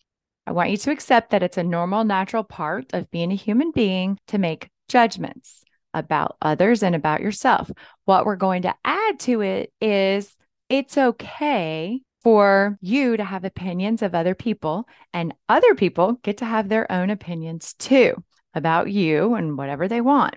I 0.46 0.52
want 0.52 0.70
you 0.70 0.78
to 0.78 0.90
accept 0.90 1.30
that 1.30 1.42
it's 1.42 1.58
a 1.58 1.62
normal, 1.62 2.04
natural 2.04 2.44
part 2.44 2.94
of 2.94 3.10
being 3.10 3.32
a 3.32 3.36
human 3.36 3.70
being 3.70 4.18
to 4.28 4.38
make 4.38 4.70
judgments 4.88 5.62
about 5.92 6.36
others 6.40 6.82
and 6.82 6.94
about 6.94 7.20
yourself. 7.20 7.70
What 8.06 8.24
we're 8.24 8.36
going 8.36 8.62
to 8.62 8.74
add 8.84 9.20
to 9.20 9.42
it 9.42 9.72
is 9.80 10.34
it's 10.70 10.96
okay 10.96 12.00
for 12.22 12.78
you 12.80 13.16
to 13.16 13.24
have 13.24 13.44
opinions 13.44 14.02
of 14.02 14.14
other 14.14 14.34
people, 14.34 14.88
and 15.12 15.34
other 15.48 15.74
people 15.74 16.14
get 16.22 16.38
to 16.38 16.44
have 16.44 16.68
their 16.68 16.90
own 16.90 17.10
opinions 17.10 17.74
too 17.74 18.22
about 18.54 18.90
you 18.90 19.34
and 19.34 19.56
whatever 19.56 19.88
they 19.88 20.00
want 20.00 20.34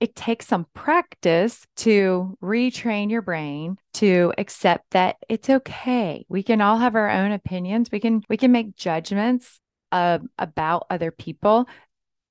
it 0.00 0.16
takes 0.16 0.46
some 0.46 0.66
practice 0.74 1.66
to 1.76 2.36
retrain 2.42 3.10
your 3.10 3.20
brain 3.20 3.76
to 3.92 4.32
accept 4.38 4.90
that 4.92 5.16
it's 5.28 5.50
okay. 5.50 6.24
We 6.28 6.42
can 6.42 6.62
all 6.62 6.78
have 6.78 6.96
our 6.96 7.10
own 7.10 7.32
opinions. 7.32 7.90
We 7.92 8.00
can 8.00 8.22
we 8.28 8.38
can 8.38 8.50
make 8.50 8.76
judgments 8.76 9.60
uh, 9.92 10.20
about 10.38 10.86
other 10.88 11.10
people. 11.10 11.68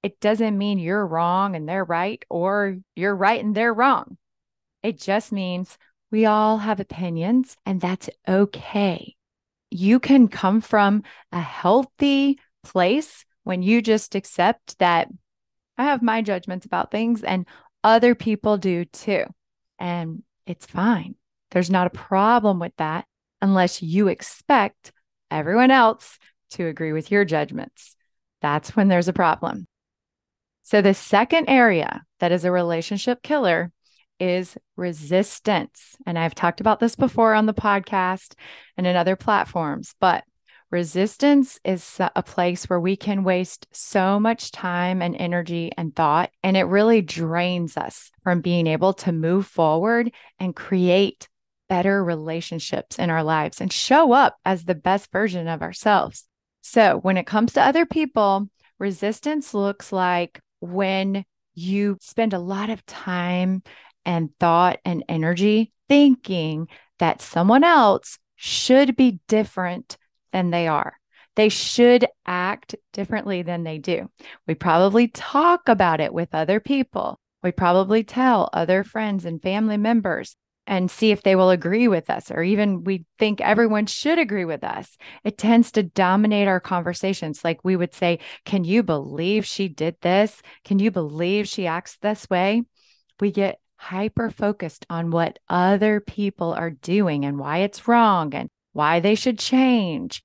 It 0.02 0.20
doesn't 0.20 0.58
mean 0.58 0.80
you're 0.80 1.06
wrong 1.06 1.56
and 1.56 1.70
they're 1.70 1.86
right 1.86 2.24
or 2.30 2.78
you're 2.96 3.16
right 3.16 3.44
and 3.44 3.54
they're 3.54 3.74
wrong. 3.74 4.18
It 4.82 4.98
just 5.00 5.32
means 5.32 5.78
we 6.12 6.26
all 6.26 6.58
have 6.58 6.80
opinions 6.80 7.56
and 7.66 7.80
that's 7.80 8.10
okay. 8.28 9.16
You 9.72 10.00
can 10.00 10.28
come 10.28 10.62
from 10.62 11.04
a 11.32 11.40
healthy 11.40 12.40
place 12.64 13.26
when 13.44 13.62
you 13.62 13.82
just 13.82 14.16
accept 14.16 14.78
that 14.80 15.08
I 15.78 15.86
have 15.86 16.02
my 16.02 16.22
judgments 16.22 16.66
about 16.66 16.92
things 16.92 17.24
and 17.24 17.46
other 17.84 18.16
people 18.16 18.58
do 18.58 18.86
too. 18.86 19.24
And 19.78 20.24
it's 20.46 20.66
fine. 20.66 21.16
There's 21.52 21.70
not 21.70 21.88
a 21.88 21.92
problem 21.92 22.60
with 22.60 22.74
that 22.78 23.06
unless 23.42 23.82
you 23.82 24.08
expect 24.08 24.92
everyone 25.32 25.72
else 25.72 26.18
to 26.52 26.66
agree 26.66 26.92
with 26.92 27.12
your 27.12 27.26
judgments. 27.26 27.96
That's 28.42 28.76
when 28.76 28.88
there's 28.88 29.08
a 29.08 29.14
problem. 29.14 29.68
So, 30.64 30.82
the 30.82 30.94
second 30.94 31.50
area 31.50 32.04
that 32.20 32.32
is 32.32 32.46
a 32.46 32.52
relationship 32.52 33.24
killer 33.24 33.72
is 34.20 34.58
resistance. 34.76 35.96
And 36.06 36.18
I've 36.18 36.36
talked 36.36 36.62
about 36.62 36.80
this 36.80 36.96
before 36.96 37.34
on 37.34 37.46
the 37.46 37.54
podcast 37.54 38.34
and 38.78 38.86
in 38.86 38.96
other 38.96 39.16
platforms, 39.16 39.96
but 40.00 40.24
Resistance 40.72 41.60
is 41.66 42.00
a 42.16 42.22
place 42.22 42.70
where 42.70 42.80
we 42.80 42.96
can 42.96 43.24
waste 43.24 43.66
so 43.72 44.20
much 44.20 44.52
time 44.52 45.02
and 45.02 45.16
energy 45.16 45.72
and 45.76 45.96
thought, 45.96 46.30
and 46.44 46.56
it 46.56 46.66
really 46.66 47.02
drains 47.02 47.76
us 47.76 48.12
from 48.24 48.42
being 48.42 48.68
able 48.68 48.94
to 48.94 49.12
move 49.12 49.48
forward 49.48 50.12
and 50.38 50.56
create 50.56 51.28
better 51.70 52.04
relationships 52.04 53.00
in 53.00 53.10
our 53.10 53.24
lives 53.24 53.62
and 53.62 53.74
show 53.74 54.12
up 54.12 54.38
as 54.46 54.66
the 54.66 54.76
best 54.76 55.12
version 55.12 55.48
of 55.48 55.64
ourselves. 55.64 56.26
So, 56.62 57.00
when 57.00 57.18
it 57.18 57.26
comes 57.26 57.54
to 57.54 57.66
other 57.66 57.88
people, 57.88 58.48
resistance 58.78 59.56
looks 59.56 59.92
like 59.92 60.40
when 60.60 61.26
you 61.56 61.98
spend 62.00 62.34
a 62.34 62.40
lot 62.40 62.70
of 62.70 62.86
time 62.86 63.64
and 64.10 64.32
thought 64.40 64.80
and 64.84 65.06
energy 65.08 65.72
thinking 65.88 66.68
that 66.98 67.22
someone 67.22 67.64
else 67.64 68.18
should 68.36 68.96
be 68.96 69.20
different 69.28 69.98
than 70.34 70.50
they 70.50 70.68
are. 70.68 70.96
They 71.36 71.50
should 71.50 72.08
act 72.26 72.74
differently 72.92 73.44
than 73.44 73.64
they 73.64 73.78
do. 73.78 74.10
We 74.48 74.56
probably 74.56 75.10
talk 75.10 75.70
about 75.70 76.02
it 76.02 76.12
with 76.12 76.34
other 76.34 76.60
people. 76.60 77.20
We 77.44 77.52
probably 77.52 78.04
tell 78.04 78.50
other 78.52 78.84
friends 78.84 79.26
and 79.26 79.40
family 79.44 79.78
members 79.78 80.36
and 80.66 80.90
see 80.90 81.12
if 81.12 81.22
they 81.22 81.36
will 81.36 81.52
agree 81.52 81.88
with 81.88 82.10
us, 82.10 82.32
or 82.32 82.42
even 82.42 82.84
we 82.84 83.06
think 83.20 83.42
everyone 83.42 83.86
should 83.86 84.18
agree 84.18 84.46
with 84.46 84.64
us. 84.64 84.98
It 85.24 85.38
tends 85.38 85.72
to 85.74 85.84
dominate 85.84 86.48
our 86.48 86.60
conversations. 86.60 87.44
Like 87.44 87.60
we 87.64 87.76
would 87.76 87.94
say, 87.94 88.20
Can 88.44 88.64
you 88.64 88.82
believe 88.82 89.46
she 89.46 89.68
did 89.68 89.98
this? 90.02 90.42
Can 90.66 90.80
you 90.80 90.90
believe 90.90 91.48
she 91.48 91.68
acts 91.68 91.98
this 92.02 92.28
way? 92.28 92.64
We 93.20 93.32
get 93.32 93.60
hyper 93.80 94.30
focused 94.30 94.86
on 94.90 95.10
what 95.10 95.40
other 95.48 96.02
people 96.02 96.54
are 96.54 96.70
doing 96.70 97.24
and 97.24 97.40
why 97.40 97.60
it's 97.60 97.88
wrong 97.88 98.36
and 98.36 98.50
why 98.74 99.00
they 99.00 99.16
should 99.16 99.40
change. 99.40 100.22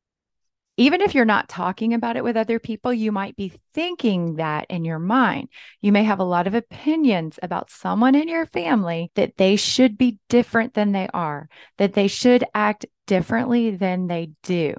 Even 0.76 1.00
if 1.00 1.14
you're 1.14 1.24
not 1.24 1.48
talking 1.48 1.94
about 1.94 2.16
it 2.16 2.24
with 2.24 2.36
other 2.36 2.58
people, 2.58 2.92
you 2.92 3.12
might 3.12 3.36
be 3.36 3.52
thinking 3.72 4.34
that 4.36 4.66
in 4.68 4.84
your 4.84 4.98
mind. 4.98 5.48
You 5.80 5.92
may 5.92 6.02
have 6.02 6.18
a 6.18 6.24
lot 6.24 6.48
of 6.48 6.54
opinions 6.54 7.38
about 7.44 7.70
someone 7.70 8.16
in 8.16 8.26
your 8.26 8.44
family 8.46 9.12
that 9.14 9.36
they 9.36 9.54
should 9.54 9.96
be 9.96 10.18
different 10.28 10.74
than 10.74 10.90
they 10.90 11.08
are, 11.14 11.48
that 11.78 11.92
they 11.92 12.08
should 12.08 12.42
act 12.54 12.86
differently 13.06 13.70
than 13.70 14.08
they 14.08 14.30
do. 14.42 14.74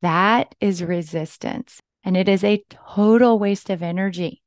That 0.00 0.54
is 0.60 0.82
resistance. 0.82 1.78
And 2.02 2.16
it 2.16 2.28
is 2.28 2.42
a 2.42 2.64
total 2.70 3.38
waste 3.38 3.68
of 3.68 3.82
energy. 3.82 4.40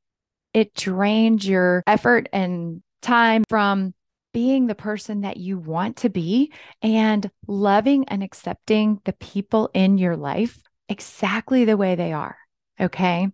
It 0.52 0.74
drains 0.74 1.48
your 1.48 1.84
effort 1.86 2.28
and 2.34 2.82
time 3.02 3.44
from 3.50 3.94
being 4.34 4.68
the 4.68 4.76
person 4.76 5.22
that 5.22 5.38
you 5.38 5.58
want 5.58 5.98
to 5.98 6.10
be 6.10 6.52
and 6.82 7.30
loving 7.48 8.08
and 8.08 8.22
accepting 8.22 9.02
the 9.06 9.14
people 9.14 9.70
in 9.74 9.98
your 9.98 10.16
life 10.16 10.60
exactly 10.90 11.66
the 11.66 11.78
way 11.78 11.96
they 11.96 12.14
are. 12.14 12.38
Okay. 12.80 13.30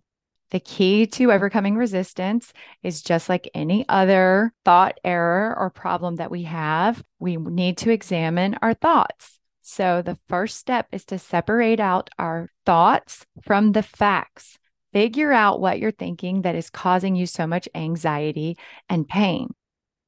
The 0.50 0.60
key 0.60 1.06
to 1.08 1.32
overcoming 1.32 1.76
resistance 1.76 2.52
is 2.82 3.02
just 3.02 3.28
like 3.28 3.50
any 3.54 3.84
other 3.88 4.52
thought 4.64 4.98
error 5.02 5.54
or 5.58 5.68
problem 5.70 6.16
that 6.16 6.30
we 6.30 6.44
have, 6.44 7.02
we 7.18 7.36
need 7.36 7.78
to 7.78 7.90
examine 7.90 8.56
our 8.62 8.74
thoughts. 8.74 9.38
So, 9.62 10.02
the 10.02 10.18
first 10.28 10.58
step 10.58 10.88
is 10.92 11.04
to 11.06 11.18
separate 11.18 11.80
out 11.80 12.10
our 12.18 12.50
thoughts 12.66 13.26
from 13.42 13.72
the 13.72 13.82
facts. 13.82 14.58
Figure 14.94 15.32
out 15.32 15.60
what 15.60 15.80
you're 15.80 15.90
thinking 15.90 16.42
that 16.42 16.54
is 16.54 16.70
causing 16.70 17.16
you 17.16 17.26
so 17.26 17.46
much 17.46 17.68
anxiety 17.74 18.56
and 18.88 19.06
pain. 19.08 19.52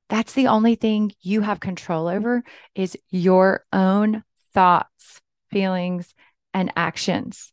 That's 0.08 0.32
the 0.32 0.46
only 0.46 0.76
thing 0.76 1.10
you 1.20 1.40
have 1.40 1.58
control 1.58 2.06
mm-hmm. 2.06 2.16
over 2.16 2.44
is 2.76 2.96
your 3.10 3.66
own 3.72 4.22
thoughts, 4.54 5.20
feelings, 5.50 6.14
and 6.54 6.72
actions. 6.76 7.52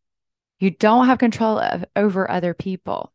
You 0.59 0.69
don't 0.69 1.07
have 1.07 1.17
control 1.17 1.57
of, 1.57 1.83
over 1.95 2.29
other 2.29 2.53
people. 2.53 3.11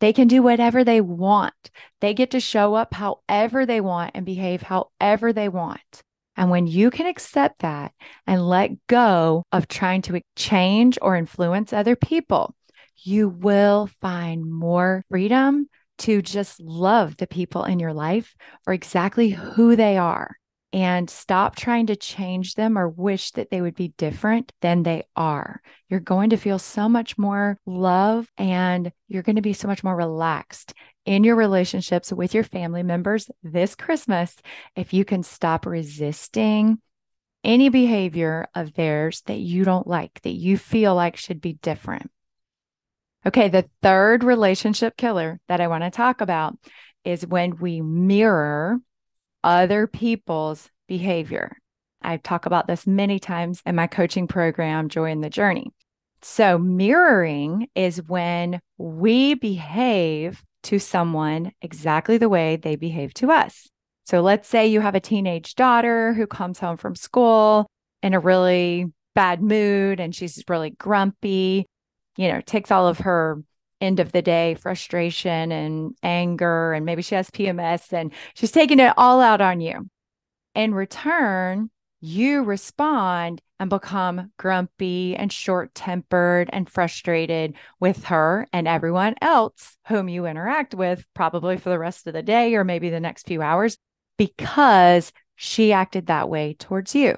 They 0.00 0.12
can 0.12 0.28
do 0.28 0.42
whatever 0.42 0.84
they 0.84 1.00
want. 1.00 1.70
They 2.00 2.12
get 2.12 2.32
to 2.32 2.40
show 2.40 2.74
up 2.74 2.92
however 2.92 3.64
they 3.64 3.80
want 3.80 4.12
and 4.14 4.26
behave 4.26 4.60
however 4.60 5.32
they 5.32 5.48
want. 5.48 6.02
And 6.36 6.50
when 6.50 6.66
you 6.66 6.90
can 6.90 7.06
accept 7.06 7.60
that 7.60 7.92
and 8.26 8.46
let 8.46 8.86
go 8.86 9.44
of 9.50 9.68
trying 9.68 10.02
to 10.02 10.20
change 10.36 10.98
or 11.00 11.16
influence 11.16 11.72
other 11.72 11.96
people, 11.96 12.54
you 13.04 13.28
will 13.28 13.88
find 14.00 14.50
more 14.50 15.04
freedom 15.10 15.68
to 15.98 16.22
just 16.22 16.60
love 16.60 17.16
the 17.16 17.26
people 17.26 17.64
in 17.64 17.78
your 17.78 17.92
life 17.92 18.34
for 18.64 18.72
exactly 18.72 19.30
who 19.30 19.76
they 19.76 19.96
are. 19.98 20.36
and 20.72 21.10
stop 21.10 21.54
trying 21.54 21.86
to 21.86 21.96
change 21.96 22.54
them 22.54 22.78
or 22.78 22.88
wish 22.88 23.32
that 23.32 23.50
they 23.50 23.60
would 23.60 23.74
be 23.74 23.92
different 23.98 24.52
than 24.62 24.82
they 24.82 25.02
are. 25.14 25.60
You're 25.90 26.00
going 26.00 26.30
to 26.30 26.38
feel 26.38 26.58
so 26.58 26.88
much 26.88 27.18
more 27.18 27.58
love 27.66 28.26
and 28.38 28.90
you're 29.06 29.22
going 29.22 29.36
to 29.36 29.42
be 29.42 29.52
so 29.52 29.68
much 29.68 29.84
more 29.84 29.94
relaxed 29.94 30.72
in 31.04 31.24
your 31.24 31.36
relationships 31.36 32.10
with 32.10 32.32
your 32.32 32.44
family 32.44 32.82
members 32.82 33.30
this 33.42 33.74
Christmas 33.74 34.34
if 34.74 34.94
you 34.94 35.04
can 35.04 35.22
stop 35.22 35.66
resisting 35.66 36.78
any 37.44 37.68
behavior 37.68 38.46
of 38.54 38.72
theirs 38.72 39.22
that 39.26 39.38
you 39.38 39.64
don't 39.64 39.86
like, 39.86 40.22
that 40.22 40.30
you 40.30 40.56
feel 40.56 40.94
like 40.94 41.16
should 41.16 41.40
be 41.40 41.54
different. 41.54 42.10
Okay, 43.24 43.48
the 43.48 43.68
third 43.82 44.24
relationship 44.24 44.96
killer 44.96 45.38
that 45.48 45.60
I 45.60 45.68
want 45.68 45.84
to 45.84 45.90
talk 45.90 46.20
about 46.20 46.56
is 47.04 47.26
when 47.26 47.56
we 47.58 47.80
mirror 47.80 48.80
other 49.44 49.86
people's 49.86 50.68
behavior. 50.88 51.56
I 52.02 52.16
talk 52.16 52.46
about 52.46 52.66
this 52.66 52.86
many 52.86 53.20
times 53.20 53.62
in 53.64 53.76
my 53.76 53.86
coaching 53.86 54.26
program, 54.26 54.88
Joy 54.88 55.10
in 55.10 55.20
the 55.20 55.30
Journey. 55.30 55.70
So, 56.22 56.58
mirroring 56.58 57.68
is 57.74 58.02
when 58.02 58.60
we 58.76 59.34
behave 59.34 60.42
to 60.64 60.78
someone 60.78 61.52
exactly 61.60 62.18
the 62.18 62.28
way 62.28 62.56
they 62.56 62.76
behave 62.76 63.14
to 63.14 63.30
us. 63.30 63.68
So, 64.04 64.20
let's 64.20 64.48
say 64.48 64.66
you 64.66 64.80
have 64.80 64.94
a 64.94 65.00
teenage 65.00 65.54
daughter 65.54 66.12
who 66.12 66.26
comes 66.26 66.58
home 66.58 66.76
from 66.76 66.94
school 66.94 67.66
in 68.02 68.14
a 68.14 68.20
really 68.20 68.86
bad 69.14 69.42
mood 69.42 70.00
and 70.00 70.14
she's 70.14 70.42
really 70.48 70.70
grumpy, 70.70 71.66
you 72.16 72.28
know, 72.28 72.40
takes 72.40 72.70
all 72.70 72.86
of 72.86 72.98
her 72.98 73.42
end 73.80 74.00
of 74.00 74.12
the 74.12 74.22
day 74.22 74.54
frustration 74.54 75.50
and 75.50 75.94
anger, 76.02 76.72
and 76.72 76.86
maybe 76.86 77.02
she 77.02 77.14
has 77.14 77.30
PMS 77.30 77.92
and 77.92 78.12
she's 78.34 78.52
taking 78.52 78.78
it 78.78 78.94
all 78.96 79.20
out 79.20 79.40
on 79.40 79.60
you. 79.60 79.88
In 80.54 80.74
return, 80.74 81.70
you 82.00 82.42
respond 82.42 83.40
and 83.58 83.70
become 83.70 84.32
grumpy 84.36 85.14
and 85.14 85.32
short 85.32 85.74
tempered 85.74 86.50
and 86.52 86.68
frustrated 86.68 87.54
with 87.78 88.04
her 88.06 88.46
and 88.52 88.66
everyone 88.66 89.14
else 89.22 89.76
whom 89.86 90.08
you 90.08 90.26
interact 90.26 90.74
with, 90.74 91.06
probably 91.14 91.56
for 91.56 91.70
the 91.70 91.78
rest 91.78 92.06
of 92.06 92.12
the 92.12 92.22
day 92.22 92.54
or 92.54 92.64
maybe 92.64 92.90
the 92.90 93.00
next 93.00 93.26
few 93.26 93.40
hours, 93.40 93.78
because 94.18 95.12
she 95.36 95.72
acted 95.72 96.06
that 96.06 96.28
way 96.28 96.54
towards 96.54 96.94
you. 96.94 97.16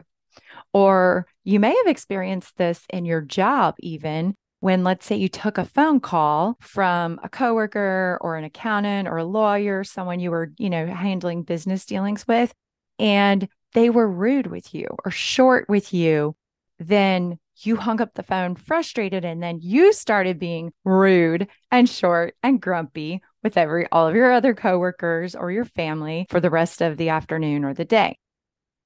Or 0.72 1.26
you 1.44 1.60
may 1.60 1.74
have 1.74 1.86
experienced 1.86 2.56
this 2.56 2.84
in 2.90 3.04
your 3.04 3.20
job, 3.20 3.76
even 3.80 4.34
when 4.64 4.83
let's 4.83 5.04
say 5.04 5.14
you 5.14 5.28
took 5.28 5.59
a 5.59 5.64
phone 5.66 6.00
call 6.00 6.56
from 6.59 7.21
a 7.23 7.28
coworker 7.28 8.16
or 8.23 8.37
an 8.37 8.44
accountant 8.44 9.06
or 9.06 9.18
a 9.18 9.25
lawyer, 9.25 9.85
someone 9.85 10.21
you 10.21 10.30
were, 10.30 10.54
you 10.56 10.71
know, 10.71 10.87
handling 10.87 11.42
business 11.42 11.85
dealings 11.85 12.26
with, 12.26 12.54
and 12.99 13.47
they 13.75 13.90
were 13.90 14.11
rude 14.11 14.47
with 14.47 14.75
you 14.75 14.87
or 15.04 15.11
short 15.11 15.68
with 15.68 15.92
you, 15.92 16.35
then 16.78 17.38
you 17.59 17.76
hung 17.76 18.00
up 18.00 18.14
the 18.14 18.23
phone 18.23 18.54
frustrated 18.54 19.23
and 19.23 19.42
then 19.42 19.59
you 19.61 19.92
started 19.92 20.38
being 20.38 20.73
rude 20.83 21.47
and 21.71 21.87
short 21.87 22.35
and 22.42 22.59
grumpy 22.59 23.21
with 23.42 23.59
every 23.59 23.87
all 23.92 24.09
of 24.09 24.14
your 24.14 24.33
other 24.33 24.54
coworkers 24.54 25.35
or 25.35 25.52
your 25.52 25.66
family 25.66 26.25
for 26.30 26.40
the 26.40 26.49
rest 26.49 26.80
of 26.80 26.97
the 26.97 27.11
afternoon 27.11 27.66
or 27.66 27.75
the 27.75 27.85
day. 27.85 28.16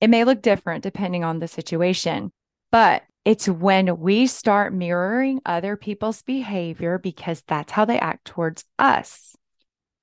It 0.00 0.10
may 0.10 0.24
look 0.24 0.42
different 0.42 0.82
depending 0.82 1.22
on 1.22 1.38
the 1.38 1.46
situation, 1.46 2.32
but 2.72 3.04
it's 3.28 3.46
when 3.46 4.00
we 4.00 4.26
start 4.26 4.72
mirroring 4.72 5.38
other 5.44 5.76
people's 5.76 6.22
behavior 6.22 6.96
because 6.96 7.42
that's 7.46 7.70
how 7.70 7.84
they 7.84 7.98
act 7.98 8.24
towards 8.24 8.64
us. 8.78 9.36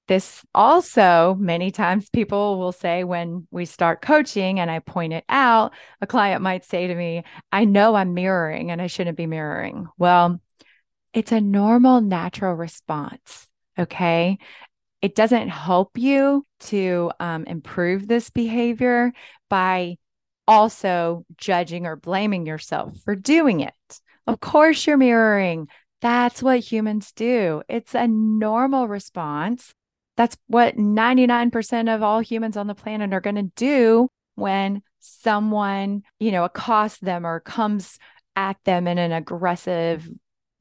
This 0.07 0.45
also, 0.53 1.35
many 1.39 1.71
times 1.71 2.07
people 2.11 2.59
will 2.59 2.71
say 2.71 3.03
when 3.03 3.47
we 3.49 3.65
start 3.65 4.03
coaching 4.03 4.59
and 4.59 4.69
I 4.69 4.77
point 4.77 5.11
it 5.11 5.23
out, 5.27 5.73
a 6.01 6.05
client 6.05 6.43
might 6.43 6.65
say 6.65 6.85
to 6.85 6.93
me, 6.93 7.23
I 7.51 7.65
know 7.65 7.95
I'm 7.95 8.13
mirroring 8.13 8.69
and 8.69 8.79
I 8.79 8.85
shouldn't 8.85 9.17
be 9.17 9.25
mirroring. 9.25 9.87
Well, 9.97 10.39
it's 11.11 11.31
a 11.31 11.41
normal, 11.41 12.01
natural 12.01 12.53
response. 12.53 13.47
Okay. 13.79 14.37
It 15.01 15.15
doesn't 15.15 15.49
help 15.49 15.97
you 15.97 16.45
to 16.65 17.11
um, 17.19 17.45
improve 17.45 18.07
this 18.07 18.29
behavior 18.29 19.13
by 19.49 19.97
also 20.47 21.25
judging 21.37 21.85
or 21.85 21.95
blaming 21.95 22.45
yourself 22.45 22.97
for 23.03 23.15
doing 23.15 23.59
it. 23.59 23.73
Of 24.27 24.39
course, 24.39 24.85
you're 24.85 24.97
mirroring. 24.97 25.67
That's 26.01 26.41
what 26.43 26.59
humans 26.59 27.11
do. 27.15 27.63
It's 27.67 27.95
a 27.95 28.07
normal 28.07 28.87
response. 28.87 29.73
That's 30.17 30.37
what 30.47 30.77
99% 30.77 31.93
of 31.93 32.03
all 32.03 32.19
humans 32.19 32.57
on 32.57 32.67
the 32.67 32.75
planet 32.75 33.13
are 33.13 33.21
going 33.21 33.35
to 33.35 33.51
do 33.55 34.09
when 34.35 34.81
someone, 34.99 36.03
you 36.19 36.31
know, 36.31 36.43
accosts 36.43 36.99
them 36.99 37.25
or 37.25 37.39
comes 37.39 37.97
at 38.35 38.57
them 38.65 38.87
in 38.87 38.97
an 38.97 39.11
aggressive 39.11 40.07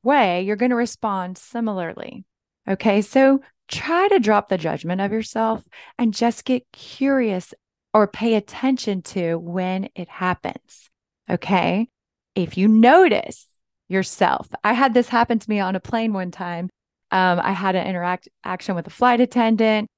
way. 0.03 0.43
You're 0.43 0.57
going 0.57 0.71
to 0.71 0.77
respond 0.77 1.39
similarly. 1.39 2.25
Okay. 2.69 3.03
So 3.03 3.41
try 3.69 4.09
to 4.09 4.19
drop 4.19 4.49
the 4.49 4.59
judgment 4.59 5.01
of 5.01 5.13
yourself 5.13 5.63
and 5.99 6.15
just 6.15 6.45
get 6.45 6.71
curious 6.73 7.55
or 7.95 8.09
pay 8.09 8.35
attention 8.35 9.01
to 9.01 9.37
when 9.37 9.89
it 9.95 10.09
happens. 10.09 10.91
Okay. 11.31 11.89
If 12.35 12.59
you 12.59 12.67
notice 12.67 13.47
yourself, 13.89 14.49
I 14.65 14.73
had 14.73 14.93
this 14.93 15.09
happen 15.09 15.39
to 15.39 15.49
me 15.49 15.61
on 15.61 15.77
a 15.77 15.81
plane 15.81 16.13
one 16.13 16.33
time. 16.33 16.69
Um, 17.13 17.41
I 17.41 17.53
had 17.53 17.77
an 17.77 17.87
interact 17.87 18.29
action 18.43 18.75
with 18.75 18.89
a 18.89 18.91
flight 18.91 19.21
attendant. 19.21 19.89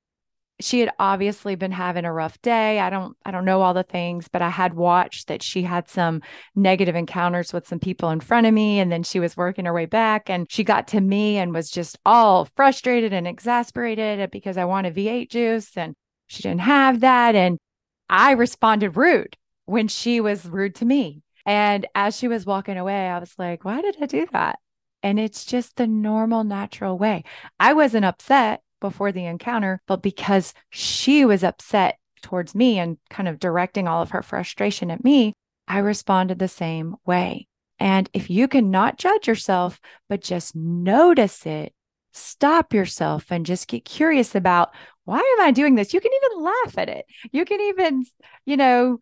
She 0.61 0.80
had 0.80 0.90
obviously 0.98 1.54
been 1.54 1.72
having 1.72 2.04
a 2.04 2.12
rough 2.12 2.40
day. 2.42 2.78
I 2.78 2.90
don't 2.90 3.16
I 3.24 3.30
don't 3.30 3.44
know 3.44 3.62
all 3.62 3.74
the 3.74 3.82
things, 3.82 4.28
but 4.28 4.42
I 4.42 4.48
had 4.50 4.74
watched 4.74 5.28
that 5.28 5.42
she 5.42 5.62
had 5.62 5.88
some 5.88 6.22
negative 6.54 6.94
encounters 6.94 7.52
with 7.52 7.66
some 7.66 7.78
people 7.78 8.11
in 8.11 8.20
front 8.20 8.46
of 8.46 8.52
me 8.54 8.78
and 8.78 8.92
then 8.92 9.02
she 9.02 9.20
was 9.20 9.37
working 9.37 9.64
her 9.64 9.72
way 9.72 9.87
back 9.87 10.28
and 10.28 10.46
she 10.50 10.64
got 10.64 10.88
to 10.88 11.00
me 11.00 11.38
and 11.38 11.54
was 11.54 11.70
just 11.70 11.98
all 12.04 12.46
frustrated 12.56 13.12
and 13.12 13.26
exasperated 13.26 14.30
because 14.30 14.56
I 14.59 14.64
wanted 14.66 14.94
V8 14.94 15.30
juice 15.30 15.76
and 15.76 15.94
she 16.26 16.42
didn't 16.42 16.61
have 16.61 17.00
that 17.00 17.35
and 17.35 17.59
I 18.08 18.32
responded 18.32 18.96
rude 18.96 19.36
when 19.64 19.88
she 19.88 20.20
was 20.20 20.46
rude 20.46 20.74
to 20.76 20.84
me. 20.84 21.22
And 21.44 21.86
as 21.94 22.16
she 22.16 22.28
was 22.28 22.46
walking 22.46 22.76
away, 22.76 23.08
I 23.08 23.18
was 23.18 23.34
like, 23.38 23.64
why 23.64 23.80
did 23.80 23.96
I 24.00 24.06
do 24.06 24.26
that? 24.32 24.58
And 25.02 25.20
it's 25.20 25.44
just 25.44 25.76
the 25.76 25.86
normal, 25.86 26.42
natural 26.42 26.98
way. 26.98 27.24
I 27.60 27.72
wasn't 27.72 28.04
upset 28.04 28.62
before 28.80 29.12
the 29.12 29.24
encounter, 29.24 29.80
but 29.86 30.02
because 30.02 30.52
she 30.70 31.24
was 31.24 31.44
upset 31.44 31.98
towards 32.22 32.54
me 32.54 32.78
and 32.78 32.98
kind 33.10 33.28
of 33.28 33.38
directing 33.38 33.86
all 33.86 34.02
of 34.02 34.10
her 34.10 34.22
frustration 34.22 34.90
at 34.90 35.04
me, 35.04 35.32
I 35.68 35.78
responded 35.78 36.38
the 36.38 36.48
same 36.48 36.96
way. 37.04 37.46
And 37.78 38.08
if 38.12 38.30
you 38.30 38.48
can 38.48 38.70
not 38.70 38.98
judge 38.98 39.28
yourself, 39.28 39.80
but 40.08 40.22
just 40.22 40.56
notice 40.56 41.46
it, 41.46 41.72
stop 42.16 42.72
yourself 42.72 43.31
and 43.31 43.46
just 43.46 43.68
get 43.68 43.85
curious 43.85 44.35
about 44.35 44.74
why 45.05 45.18
am 45.18 45.46
I 45.46 45.50
doing 45.52 45.74
this? 45.74 45.94
You 45.94 46.00
can 46.00 46.12
even 46.12 46.44
laugh 46.44 46.79
at 46.79 46.88
it. 46.88 47.07
You 47.31 47.44
can 47.44 47.61
even, 47.61 48.05
you 48.44 48.57
know, 48.57 48.98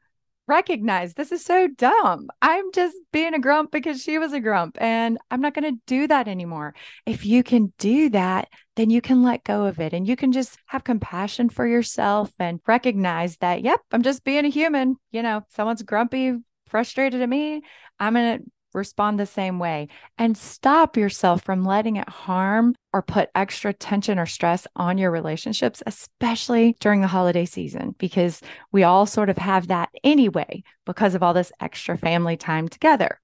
recognize 0.47 1.15
this 1.15 1.33
is 1.33 1.43
so 1.43 1.69
dumb. 1.69 2.29
I'm 2.43 2.71
just 2.73 2.97
being 3.13 3.35
a 3.35 3.39
grump 3.39 3.71
because 3.71 4.03
she 4.03 4.19
was 4.19 4.33
a 4.33 4.41
grump 4.41 4.77
and 4.81 5.19
I'm 5.31 5.41
not 5.41 5.55
going 5.55 5.75
to 5.75 5.81
do 5.87 6.07
that 6.07 6.29
anymore. 6.29 6.75
If 7.07 7.25
you 7.25 7.43
can 7.43 7.73
do 7.79 8.11
that, 8.11 8.49
then 8.77 8.91
you 8.91 9.01
can 9.01 9.23
let 9.23 9.45
go 9.45 9.65
of 9.65 9.81
it 9.81 9.93
and 9.93 10.07
you 10.07 10.17
can 10.17 10.33
just 10.33 10.59
have 10.67 10.85
compassion 10.85 11.49
for 11.49 11.67
yourself 11.67 12.31
and 12.39 12.61
recognize 12.67 13.39
that, 13.39 13.63
yep, 13.63 13.81
I'm 13.91 14.03
just 14.03 14.25
being 14.25 14.45
a 14.45 14.51
human. 14.51 14.97
You 15.11 15.23
know, 15.23 15.43
someone's 15.51 15.83
grumpy, 15.83 16.35
frustrated 16.67 17.23
at 17.23 17.29
me. 17.29 17.63
I'm 17.99 18.15
going 18.15 18.39
to 18.39 18.45
respond 18.75 19.19
the 19.19 19.27
same 19.27 19.59
way 19.59 19.89
and 20.19 20.37
stop 20.37 20.97
yourself 20.97 21.43
from 21.43 21.65
letting 21.65 21.97
it 21.97 22.09
harm 22.09 22.75
or 22.93 23.03
put 23.03 23.31
extra 23.35 23.73
tension 23.73 24.19
or 24.19 24.27
stress 24.27 24.67
on 24.77 24.99
your 24.99 25.11
relationships, 25.11 25.83
especially 25.87 26.77
during 26.81 27.01
the 27.01 27.07
holiday 27.07 27.45
season, 27.45 27.95
because 27.99 28.41
we 28.73 28.83
all 28.83 29.07
sort 29.07 29.31
of 29.31 29.39
have 29.39 29.69
that 29.69 29.91
anyway 30.03 30.63
because 30.85 31.15
of 31.15 31.23
all 31.23 31.35
this 31.35 31.53
extra 31.61 31.97
family 31.97 32.37
time 32.37 32.69
together. 32.69 33.21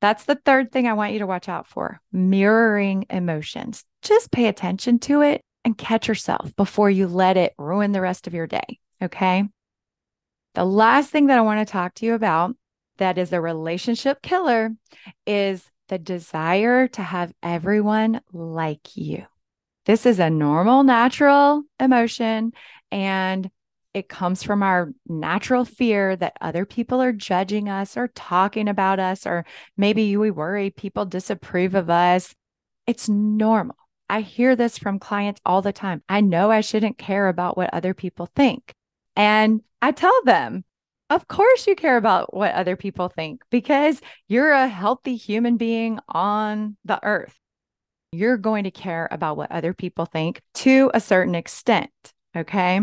That's 0.00 0.24
the 0.24 0.38
third 0.44 0.70
thing 0.70 0.86
I 0.86 0.92
want 0.92 1.12
you 1.14 1.20
to 1.20 1.26
watch 1.26 1.48
out 1.48 1.66
for 1.66 2.00
mirroring 2.12 3.06
emotions. 3.08 3.84
Just 4.02 4.30
pay 4.30 4.46
attention 4.46 4.98
to 5.00 5.22
it 5.22 5.40
and 5.64 5.78
catch 5.78 6.08
yourself 6.08 6.54
before 6.56 6.90
you 6.90 7.06
let 7.06 7.36
it 7.36 7.54
ruin 7.58 7.92
the 7.92 8.02
rest 8.02 8.26
of 8.26 8.34
your 8.34 8.46
day. 8.46 8.78
Okay. 9.02 9.44
The 10.54 10.64
last 10.64 11.10
thing 11.10 11.26
that 11.26 11.38
I 11.38 11.42
want 11.42 11.66
to 11.66 11.72
talk 11.72 11.94
to 11.94 12.06
you 12.06 12.14
about 12.14 12.54
that 12.98 13.18
is 13.18 13.32
a 13.32 13.40
relationship 13.40 14.22
killer 14.22 14.70
is 15.26 15.70
the 15.88 15.98
desire 15.98 16.88
to 16.88 17.02
have 17.02 17.32
everyone 17.42 18.20
like 18.32 18.96
you. 18.96 19.24
This 19.86 20.06
is 20.06 20.18
a 20.18 20.30
normal, 20.30 20.82
natural 20.82 21.62
emotion, 21.78 22.52
and 22.90 23.50
it 23.92 24.08
comes 24.08 24.42
from 24.42 24.62
our 24.62 24.92
natural 25.06 25.64
fear 25.64 26.16
that 26.16 26.36
other 26.40 26.64
people 26.64 27.00
are 27.00 27.12
judging 27.12 27.68
us 27.68 27.96
or 27.96 28.08
talking 28.08 28.68
about 28.68 28.98
us, 28.98 29.26
or 29.26 29.44
maybe 29.76 30.16
we 30.16 30.30
worry 30.30 30.70
people 30.70 31.04
disapprove 31.04 31.74
of 31.74 31.90
us. 31.90 32.34
It's 32.86 33.08
normal. 33.08 33.76
I 34.08 34.20
hear 34.20 34.56
this 34.56 34.78
from 34.78 34.98
clients 34.98 35.40
all 35.46 35.62
the 35.62 35.72
time. 35.72 36.02
I 36.08 36.20
know 36.20 36.50
I 36.50 36.60
shouldn't 36.60 36.98
care 36.98 37.28
about 37.28 37.56
what 37.56 37.72
other 37.72 37.94
people 37.94 38.28
think. 38.34 38.74
And 39.16 39.62
I 39.80 39.92
tell 39.92 40.18
them, 40.24 40.64
Of 41.10 41.28
course, 41.28 41.66
you 41.66 41.76
care 41.76 41.96
about 41.96 42.34
what 42.34 42.54
other 42.54 42.76
people 42.76 43.08
think 43.08 43.42
because 43.50 44.00
you're 44.26 44.52
a 44.52 44.68
healthy 44.68 45.16
human 45.16 45.56
being 45.56 45.98
on 46.08 46.76
the 46.84 46.98
earth. 47.04 47.38
You're 48.12 48.38
going 48.38 48.64
to 48.64 48.70
care 48.70 49.08
about 49.10 49.36
what 49.36 49.52
other 49.52 49.74
people 49.74 50.06
think 50.06 50.40
to 50.54 50.90
a 50.94 51.00
certain 51.00 51.34
extent. 51.34 51.90
Okay. 52.36 52.80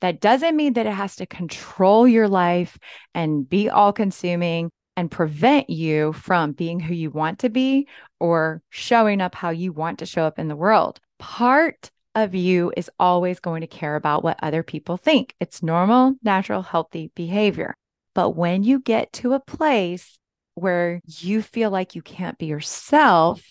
That 0.00 0.20
doesn't 0.20 0.56
mean 0.56 0.72
that 0.74 0.86
it 0.86 0.92
has 0.92 1.16
to 1.16 1.26
control 1.26 2.06
your 2.08 2.28
life 2.28 2.76
and 3.14 3.48
be 3.48 3.70
all 3.70 3.92
consuming 3.92 4.70
and 4.96 5.10
prevent 5.10 5.70
you 5.70 6.12
from 6.12 6.52
being 6.52 6.80
who 6.80 6.92
you 6.92 7.10
want 7.10 7.38
to 7.38 7.48
be 7.48 7.86
or 8.20 8.62
showing 8.70 9.20
up 9.20 9.34
how 9.34 9.50
you 9.50 9.72
want 9.72 10.00
to 10.00 10.06
show 10.06 10.24
up 10.24 10.38
in 10.38 10.48
the 10.48 10.56
world. 10.56 11.00
Part 11.18 11.90
of 12.14 12.34
you 12.34 12.72
is 12.76 12.90
always 12.98 13.40
going 13.40 13.62
to 13.62 13.66
care 13.66 13.96
about 13.96 14.22
what 14.22 14.38
other 14.42 14.62
people 14.62 14.96
think. 14.96 15.34
It's 15.40 15.62
normal, 15.62 16.14
natural, 16.22 16.62
healthy 16.62 17.10
behavior. 17.14 17.74
But 18.14 18.30
when 18.30 18.62
you 18.62 18.80
get 18.80 19.12
to 19.14 19.32
a 19.32 19.40
place 19.40 20.18
where 20.54 21.00
you 21.06 21.40
feel 21.42 21.70
like 21.70 21.94
you 21.94 22.02
can't 22.02 22.38
be 22.38 22.46
yourself 22.46 23.42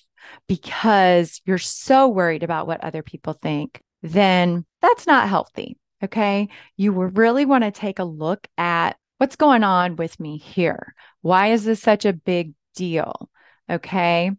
because 0.47 1.41
you're 1.45 1.57
so 1.57 2.07
worried 2.07 2.43
about 2.43 2.67
what 2.67 2.83
other 2.83 3.01
people 3.01 3.33
think, 3.33 3.81
then 4.03 4.65
that's 4.81 5.07
not 5.07 5.29
healthy. 5.29 5.77
Okay. 6.03 6.49
You 6.77 6.91
really 6.91 7.45
want 7.45 7.63
to 7.63 7.71
take 7.71 7.99
a 7.99 8.03
look 8.03 8.47
at 8.57 8.97
what's 9.17 9.35
going 9.35 9.63
on 9.63 9.95
with 9.95 10.19
me 10.19 10.37
here. 10.37 10.95
Why 11.21 11.47
is 11.51 11.63
this 11.63 11.81
such 11.81 12.05
a 12.05 12.13
big 12.13 12.53
deal? 12.75 13.29
Okay. 13.69 14.31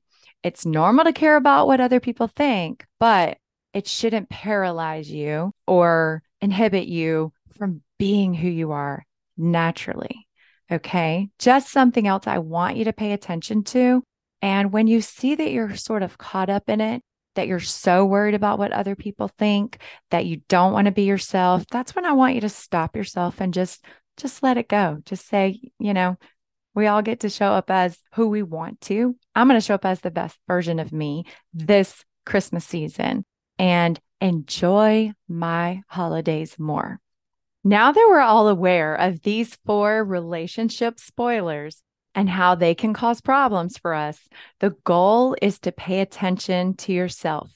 It's 0.43 0.67
normal 0.67 1.05
to 1.05 1.13
care 1.13 1.37
about 1.37 1.69
what 1.69 1.81
other 1.81 2.01
people 2.01 2.27
think, 2.27 2.85
but 2.99 3.39
it 3.73 3.87
shouldn't 3.87 4.29
paralyze 4.29 5.11
you 5.11 5.53
or 5.67 6.23
inhibit 6.41 6.87
you 6.87 7.33
from 7.57 7.83
being 7.99 8.35
who 8.35 8.49
you 8.49 8.73
are 8.73 9.05
naturally. 9.37 10.27
Okay. 10.71 11.29
Just 11.39 11.71
something 11.71 12.07
else 12.07 12.27
I 12.27 12.39
want 12.39 12.77
you 12.77 12.85
to 12.85 12.93
pay 12.93 13.13
attention 13.13 13.65
to. 13.65 14.03
And 14.41 14.73
when 14.73 14.87
you 14.87 15.01
see 15.01 15.35
that 15.35 15.53
you're 15.53 15.77
sort 15.77 16.03
of 16.03 16.19
caught 16.19 16.51
up 16.51 16.69
in 16.69 16.81
it, 16.81 17.03
that 17.35 17.47
you're 17.47 17.61
so 17.61 18.05
worried 18.05 18.35
about 18.35 18.59
what 18.59 18.73
other 18.73 18.95
people 18.95 19.29
think, 19.29 19.79
that 20.11 20.27
you 20.27 20.43
don't 20.49 20.73
want 20.73 20.87
to 20.87 20.93
be 20.93 21.03
yourself, 21.03 21.65
that's 21.71 21.95
when 21.95 22.05
I 22.05 22.13
want 22.13 22.35
you 22.35 22.41
to 22.43 22.49
stop 22.49 22.97
yourself 22.97 23.41
and 23.41 23.55
just 23.55 23.85
just 24.19 24.43
let 24.43 24.59
it 24.59 24.69
go. 24.69 24.99
Just 25.07 25.27
say, 25.27 25.59
you 25.79 25.95
know, 25.95 26.19
we 26.75 26.87
all 26.87 27.03
get 27.03 27.21
to 27.21 27.31
show 27.31 27.53
up 27.53 27.71
as 27.71 27.99
who 28.15 28.29
we 28.29 28.43
want 28.43 28.81
to. 28.83 29.17
I'm 29.35 29.49
going 29.49 29.59
to 29.59 29.65
show 29.65 29.75
up 29.75 29.87
as 29.87 30.01
the 30.01 30.11
best 30.11 30.39
version 30.47 30.79
of 30.79 30.93
me 30.93 31.25
this 31.55 32.05
Christmas 32.25 32.65
season 32.65 33.25
and 33.63 34.01
enjoy 34.21 35.13
my 35.29 35.83
holidays 35.87 36.59
more. 36.59 36.99
Now 37.63 37.93
that 37.93 38.07
we're 38.09 38.19
all 38.19 38.49
aware 38.49 38.97
of 38.97 39.23
these 39.23 39.57
four 39.65 40.03
relationship 40.03 40.99
spoilers 40.99 41.81
and 42.13 42.29
how 42.29 42.57
they 42.57 42.75
can 42.75 42.93
cause 42.93 43.21
problems 43.21 43.79
for 43.79 43.95
us, 43.95 44.19
the 44.59 44.75
goal 44.83 45.37
is 45.41 45.61
to 45.61 45.71
pay 45.71 46.01
attention 46.01 46.75
to 46.79 46.93
yourself. 46.93 47.53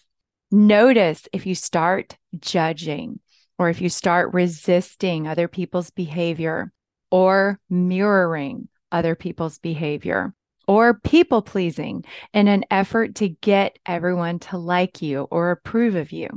Notice 0.52 1.26
if 1.32 1.44
you 1.44 1.56
start 1.56 2.16
judging 2.38 3.18
or 3.58 3.68
if 3.68 3.80
you 3.80 3.88
start 3.88 4.32
resisting 4.32 5.26
other 5.26 5.48
people's 5.48 5.90
behavior 5.90 6.72
or 7.10 7.58
mirroring 7.68 8.68
other 8.92 9.16
people's 9.16 9.58
behavior 9.58 10.32
or 10.66 10.94
people 10.94 11.42
pleasing 11.42 12.04
in 12.32 12.48
an 12.48 12.64
effort 12.70 13.14
to 13.16 13.28
get 13.28 13.78
everyone 13.86 14.38
to 14.38 14.58
like 14.58 15.02
you 15.02 15.22
or 15.30 15.50
approve 15.50 15.94
of 15.94 16.12
you. 16.12 16.28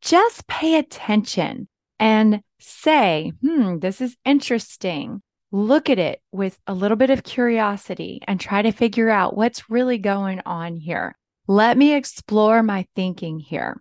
Just 0.00 0.46
pay 0.46 0.78
attention 0.78 1.68
and 1.98 2.42
say, 2.60 3.32
hmm, 3.40 3.78
this 3.78 4.00
is 4.00 4.16
interesting. 4.24 5.22
Look 5.50 5.88
at 5.88 5.98
it 5.98 6.20
with 6.30 6.58
a 6.66 6.74
little 6.74 6.96
bit 6.96 7.10
of 7.10 7.24
curiosity 7.24 8.20
and 8.28 8.38
try 8.38 8.62
to 8.62 8.72
figure 8.72 9.08
out 9.08 9.36
what's 9.36 9.70
really 9.70 9.98
going 9.98 10.40
on 10.44 10.76
here. 10.76 11.16
Let 11.46 11.78
me 11.78 11.94
explore 11.94 12.62
my 12.62 12.86
thinking 12.94 13.40
here 13.40 13.80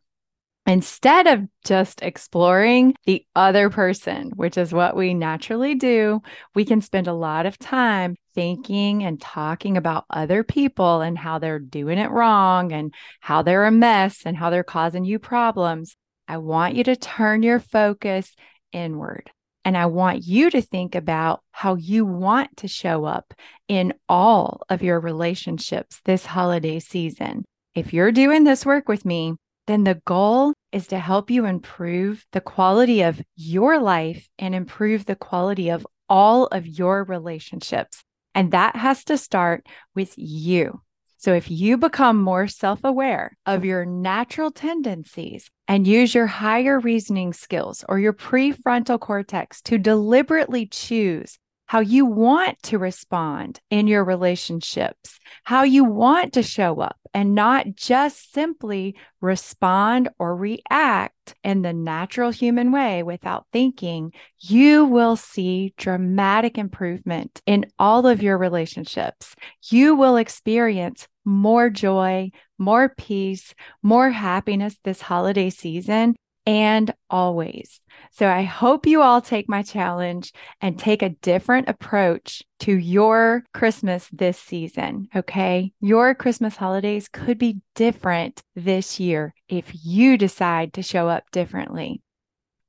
instead 0.67 1.27
of 1.27 1.47
just 1.65 2.03
exploring 2.03 2.93
the 3.05 3.25
other 3.35 3.69
person, 3.69 4.31
which 4.35 4.57
is 4.57 4.73
what 4.73 4.95
we 4.95 5.13
naturally 5.13 5.73
do, 5.75 6.21
we 6.53 6.65
can 6.65 6.81
spend 6.81 7.07
a 7.07 7.13
lot 7.13 7.45
of 7.45 7.57
time 7.57 8.17
thinking 8.35 9.03
and 9.03 9.19
talking 9.19 9.77
about 9.77 10.05
other 10.09 10.43
people 10.43 11.01
and 11.01 11.17
how 11.17 11.39
they're 11.39 11.57
doing 11.57 11.97
it 11.97 12.11
wrong 12.11 12.73
and 12.73 12.93
how 13.21 13.41
they're 13.41 13.65
a 13.65 13.71
mess 13.71 14.23
and 14.25 14.35
how 14.35 14.49
they're 14.49 14.63
causing 14.63 15.05
you 15.05 15.17
problems. 15.17 15.95
I 16.27 16.37
want 16.37 16.75
you 16.75 16.83
to 16.83 16.95
turn 16.97 17.41
your 17.41 17.59
focus 17.59 18.35
inward. 18.73 19.31
And 19.63 19.77
I 19.77 19.87
want 19.87 20.23
you 20.23 20.49
to 20.49 20.61
think 20.61 20.95
about 20.95 21.41
how 21.51 21.75
you 21.75 22.05
want 22.05 22.55
to 22.57 22.67
show 22.67 23.05
up 23.05 23.33
in 23.67 23.93
all 24.07 24.61
of 24.69 24.81
your 24.81 24.99
relationships 24.99 25.99
this 26.05 26.25
holiday 26.25 26.79
season. 26.79 27.43
If 27.75 27.93
you're 27.93 28.11
doing 28.11 28.43
this 28.43 28.65
work 28.65 28.87
with 28.87 29.03
me, 29.03 29.35
then 29.67 29.83
the 29.83 30.01
goal 30.05 30.53
is 30.71 30.87
to 30.87 30.99
help 30.99 31.29
you 31.29 31.45
improve 31.45 32.25
the 32.31 32.41
quality 32.41 33.01
of 33.01 33.21
your 33.35 33.79
life 33.79 34.27
and 34.39 34.55
improve 34.55 35.05
the 35.05 35.15
quality 35.15 35.69
of 35.69 35.85
all 36.09 36.47
of 36.47 36.65
your 36.65 37.03
relationships. 37.03 38.01
And 38.33 38.51
that 38.51 38.75
has 38.75 39.03
to 39.05 39.17
start 39.17 39.67
with 39.93 40.13
you. 40.15 40.81
So 41.17 41.33
if 41.33 41.49
you 41.49 41.77
become 41.77 42.21
more 42.21 42.47
self 42.47 42.79
aware 42.83 43.35
of 43.45 43.65
your 43.65 43.85
natural 43.85 44.51
tendencies 44.51 45.49
and 45.67 45.87
use 45.87 46.13
your 46.13 46.27
higher 46.27 46.79
reasoning 46.79 47.33
skills 47.33 47.83
or 47.89 47.99
your 47.99 48.13
prefrontal 48.13 48.99
cortex 48.99 49.61
to 49.63 49.77
deliberately 49.77 50.67
choose 50.67 51.39
how 51.67 51.81
you 51.81 52.05
want 52.05 52.61
to 52.63 52.77
respond 52.77 53.59
in 53.69 53.87
your 53.87 54.03
relationships, 54.03 55.19
how 55.43 55.63
you 55.63 55.83
want 55.83 56.33
to 56.33 56.41
show 56.41 56.79
up, 56.79 56.97
and 57.13 57.35
not 57.35 57.75
just 57.75 58.33
simply 58.33 58.95
respond 59.21 60.09
or 60.17 60.35
react 60.35 61.35
in 61.43 61.61
the 61.61 61.73
natural 61.73 62.31
human 62.31 62.71
way 62.71 63.03
without 63.03 63.45
thinking, 63.51 64.13
you 64.39 64.85
will 64.85 65.15
see 65.15 65.73
dramatic 65.77 66.57
improvement 66.57 67.41
in 67.45 67.65
all 67.77 68.07
of 68.07 68.23
your 68.23 68.37
relationships. 68.37 69.35
You 69.69 69.95
will 69.95 70.15
experience 70.15 71.07
more 71.25 71.69
joy, 71.69 72.31
more 72.57 72.89
peace, 72.89 73.53
more 73.83 74.09
happiness 74.09 74.77
this 74.83 75.01
holiday 75.01 75.49
season 75.49 76.15
and 76.47 76.93
always. 77.09 77.81
So 78.11 78.25
I 78.27 78.43
hope 78.43 78.87
you 78.87 79.01
all 79.01 79.21
take 79.21 79.49
my 79.49 79.61
challenge 79.61 80.31
and 80.61 80.79
take 80.79 81.01
a 81.01 81.09
different 81.09 81.67
approach 81.67 82.41
to 82.61 82.71
your 82.71 83.43
Christmas 83.53 84.07
this 84.13 84.39
season. 84.39 85.09
Okay. 85.13 85.73
Your 85.81 86.15
Christmas 86.15 86.55
holidays 86.55 87.09
could 87.09 87.37
be 87.37 87.59
different 87.75 88.41
this 88.55 88.97
year 88.99 89.35
if 89.49 89.65
you 89.83 90.17
decide 90.17 90.73
to 90.73 90.81
show 90.81 91.09
up 91.09 91.29
differently. 91.31 92.01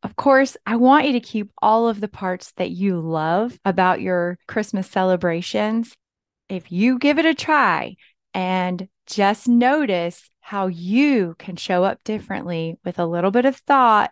Of 0.02 0.16
course, 0.16 0.56
I 0.66 0.76
want 0.76 1.06
you 1.06 1.12
to 1.12 1.20
keep 1.20 1.50
all 1.62 1.88
of 1.88 2.00
the 2.00 2.08
parts 2.08 2.52
that 2.56 2.70
you 2.70 3.00
love 3.00 3.58
about 3.64 4.00
your 4.00 4.38
Christmas 4.48 4.88
celebrations. 4.88 5.94
If 6.48 6.72
you 6.72 6.98
give 6.98 7.18
it 7.18 7.26
a 7.26 7.34
try 7.34 7.94
and 8.34 8.88
just 9.06 9.48
notice 9.48 10.30
how 10.48 10.66
you 10.66 11.36
can 11.38 11.56
show 11.56 11.84
up 11.84 12.02
differently 12.04 12.78
with 12.82 12.98
a 12.98 13.04
little 13.04 13.30
bit 13.30 13.44
of 13.44 13.54
thought 13.54 14.10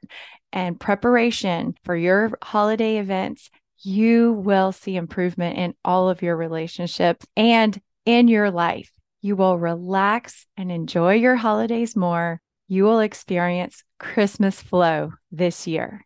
and 0.53 0.79
preparation 0.79 1.75
for 1.83 1.97
your 1.97 2.31
holiday 2.43 2.99
events. 2.99 3.49
You 3.79 4.35
will 4.35 4.71
see 4.71 4.97
improvement 4.97 5.57
in 5.57 5.73
all 5.83 6.11
of 6.11 6.21
your 6.21 6.37
relationships 6.37 7.25
and 7.39 7.81
in 8.05 8.29
your 8.29 8.51
life. 8.51 8.93
You 9.23 9.35
will 9.35 9.57
relax 9.57 10.45
and 10.59 10.71
enjoy 10.71 11.15
your 11.15 11.37
holidays 11.37 11.97
more. 11.97 12.43
You 12.69 12.85
will 12.85 13.01
experience 13.01 13.83
Christmas 13.99 14.61
flow 14.61 15.15
this 15.33 15.67
year. 15.67 16.05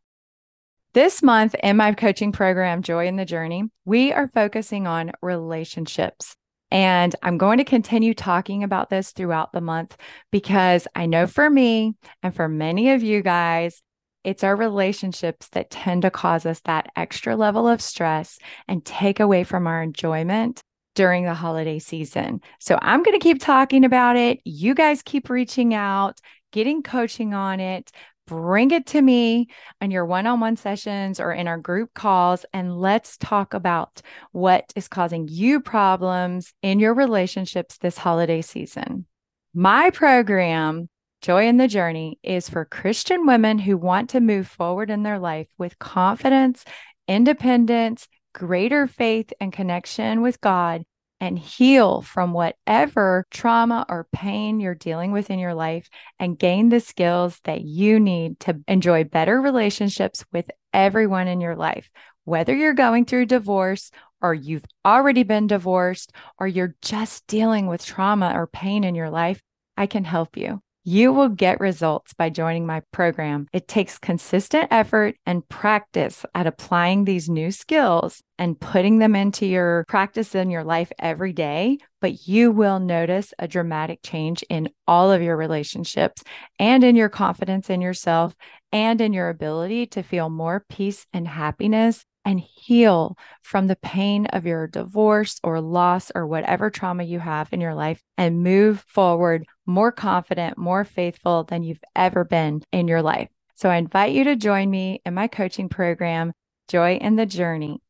This 0.94 1.24
month 1.24 1.56
in 1.60 1.76
my 1.76 1.92
coaching 1.92 2.30
program, 2.30 2.82
Joy 2.82 3.08
in 3.08 3.16
the 3.16 3.24
Journey, 3.24 3.64
we 3.84 4.12
are 4.12 4.30
focusing 4.32 4.86
on 4.86 5.10
relationships. 5.22 6.36
And 6.70 7.14
I'm 7.22 7.38
going 7.38 7.58
to 7.58 7.64
continue 7.64 8.14
talking 8.14 8.62
about 8.62 8.90
this 8.90 9.10
throughout 9.12 9.52
the 9.52 9.60
month 9.60 9.96
because 10.30 10.86
I 10.94 11.06
know 11.06 11.26
for 11.26 11.50
me 11.50 11.94
and 12.22 12.34
for 12.34 12.48
many 12.48 12.90
of 12.90 13.02
you 13.02 13.22
guys, 13.22 13.82
it's 14.22 14.44
our 14.44 14.54
relationships 14.54 15.48
that 15.48 15.70
tend 15.70 16.02
to 16.02 16.10
cause 16.10 16.44
us 16.46 16.60
that 16.60 16.90
extra 16.94 17.36
level 17.36 17.66
of 17.66 17.80
stress 17.80 18.38
and 18.68 18.84
take 18.84 19.18
away 19.18 19.44
from 19.44 19.66
our 19.66 19.82
enjoyment 19.82 20.62
during 20.94 21.24
the 21.24 21.34
holiday 21.34 21.78
season. 21.78 22.40
So 22.58 22.78
I'm 22.82 23.02
going 23.02 23.18
to 23.18 23.22
keep 23.22 23.40
talking 23.40 23.84
about 23.84 24.16
it. 24.16 24.40
You 24.44 24.74
guys 24.74 25.02
keep 25.02 25.30
reaching 25.30 25.72
out, 25.72 26.18
getting 26.52 26.82
coaching 26.82 27.32
on 27.32 27.60
it 27.60 27.90
bring 28.30 28.70
it 28.70 28.86
to 28.86 29.02
me 29.02 29.48
in 29.80 29.90
your 29.90 30.06
one 30.06 30.24
on 30.24 30.38
one 30.38 30.54
sessions 30.54 31.18
or 31.18 31.32
in 31.32 31.48
our 31.48 31.58
group 31.58 31.92
calls, 31.94 32.46
and 32.52 32.80
let's 32.80 33.16
talk 33.16 33.54
about 33.54 34.02
what 34.30 34.72
is 34.76 34.86
causing 34.86 35.26
you 35.28 35.58
problems 35.58 36.54
in 36.62 36.78
your 36.78 36.94
relationships 36.94 37.78
this 37.78 37.98
holiday 37.98 38.40
season. 38.40 39.04
My 39.52 39.90
program, 39.90 40.88
Joy 41.22 41.48
in 41.48 41.56
the 41.56 41.66
Journey, 41.66 42.20
is 42.22 42.48
for 42.48 42.64
Christian 42.64 43.26
women 43.26 43.58
who 43.58 43.76
want 43.76 44.10
to 44.10 44.20
move 44.20 44.46
forward 44.46 44.90
in 44.90 45.02
their 45.02 45.18
life 45.18 45.48
with 45.58 45.80
confidence, 45.80 46.64
independence, 47.08 48.06
greater 48.32 48.86
faith 48.86 49.32
and 49.40 49.52
connection 49.52 50.22
with 50.22 50.40
God 50.40 50.84
and 51.20 51.38
heal 51.38 52.00
from 52.02 52.32
whatever 52.32 53.26
trauma 53.30 53.84
or 53.88 54.08
pain 54.12 54.58
you're 54.58 54.74
dealing 54.74 55.12
with 55.12 55.30
in 55.30 55.38
your 55.38 55.54
life 55.54 55.88
and 56.18 56.38
gain 56.38 56.68
the 56.68 56.80
skills 56.80 57.38
that 57.44 57.60
you 57.60 58.00
need 58.00 58.40
to 58.40 58.60
enjoy 58.66 59.04
better 59.04 59.40
relationships 59.40 60.24
with 60.32 60.50
everyone 60.72 61.28
in 61.28 61.40
your 61.40 61.56
life. 61.56 61.90
Whether 62.24 62.54
you're 62.54 62.74
going 62.74 63.04
through 63.04 63.26
divorce 63.26 63.90
or 64.22 64.34
you've 64.34 64.64
already 64.84 65.22
been 65.22 65.46
divorced 65.46 66.12
or 66.38 66.46
you're 66.46 66.74
just 66.82 67.26
dealing 67.26 67.66
with 67.66 67.84
trauma 67.84 68.32
or 68.34 68.46
pain 68.46 68.84
in 68.84 68.94
your 68.94 69.10
life, 69.10 69.42
I 69.76 69.86
can 69.86 70.04
help 70.04 70.36
you. 70.36 70.62
You 70.82 71.12
will 71.12 71.28
get 71.28 71.60
results 71.60 72.14
by 72.14 72.30
joining 72.30 72.66
my 72.66 72.80
program. 72.90 73.48
It 73.52 73.68
takes 73.68 73.98
consistent 73.98 74.68
effort 74.70 75.14
and 75.26 75.46
practice 75.46 76.24
at 76.34 76.46
applying 76.46 77.04
these 77.04 77.28
new 77.28 77.50
skills 77.50 78.22
and 78.38 78.58
putting 78.58 78.98
them 78.98 79.14
into 79.14 79.44
your 79.44 79.84
practice 79.88 80.34
in 80.34 80.48
your 80.48 80.64
life 80.64 80.90
every 80.98 81.34
day. 81.34 81.76
But 82.00 82.26
you 82.26 82.50
will 82.50 82.80
notice 82.80 83.34
a 83.38 83.46
dramatic 83.46 84.00
change 84.02 84.42
in 84.48 84.70
all 84.86 85.12
of 85.12 85.20
your 85.20 85.36
relationships 85.36 86.24
and 86.58 86.82
in 86.82 86.96
your 86.96 87.10
confidence 87.10 87.68
in 87.68 87.82
yourself 87.82 88.34
and 88.72 89.02
in 89.02 89.12
your 89.12 89.28
ability 89.28 89.86
to 89.88 90.02
feel 90.02 90.30
more 90.30 90.64
peace 90.70 91.06
and 91.12 91.28
happiness 91.28 92.06
and 92.24 92.40
heal 92.40 93.16
from 93.42 93.66
the 93.66 93.76
pain 93.76 94.26
of 94.26 94.46
your 94.46 94.66
divorce 94.66 95.40
or 95.42 95.60
loss 95.60 96.10
or 96.14 96.26
whatever 96.26 96.70
trauma 96.70 97.02
you 97.02 97.18
have 97.18 97.52
in 97.52 97.60
your 97.60 97.74
life 97.74 98.02
and 98.18 98.42
move 98.42 98.84
forward 98.86 99.44
more 99.66 99.92
confident, 99.92 100.58
more 100.58 100.84
faithful 100.84 101.44
than 101.44 101.62
you've 101.62 101.82
ever 101.96 102.24
been 102.24 102.62
in 102.72 102.88
your 102.88 103.02
life. 103.02 103.28
So 103.54 103.68
I 103.68 103.76
invite 103.76 104.12
you 104.12 104.24
to 104.24 104.36
join 104.36 104.70
me 104.70 105.02
in 105.04 105.14
my 105.14 105.28
coaching 105.28 105.68
program, 105.68 106.32
Joy 106.68 106.96
in 106.96 107.16
the 107.16 107.26
Journey. 107.26 107.82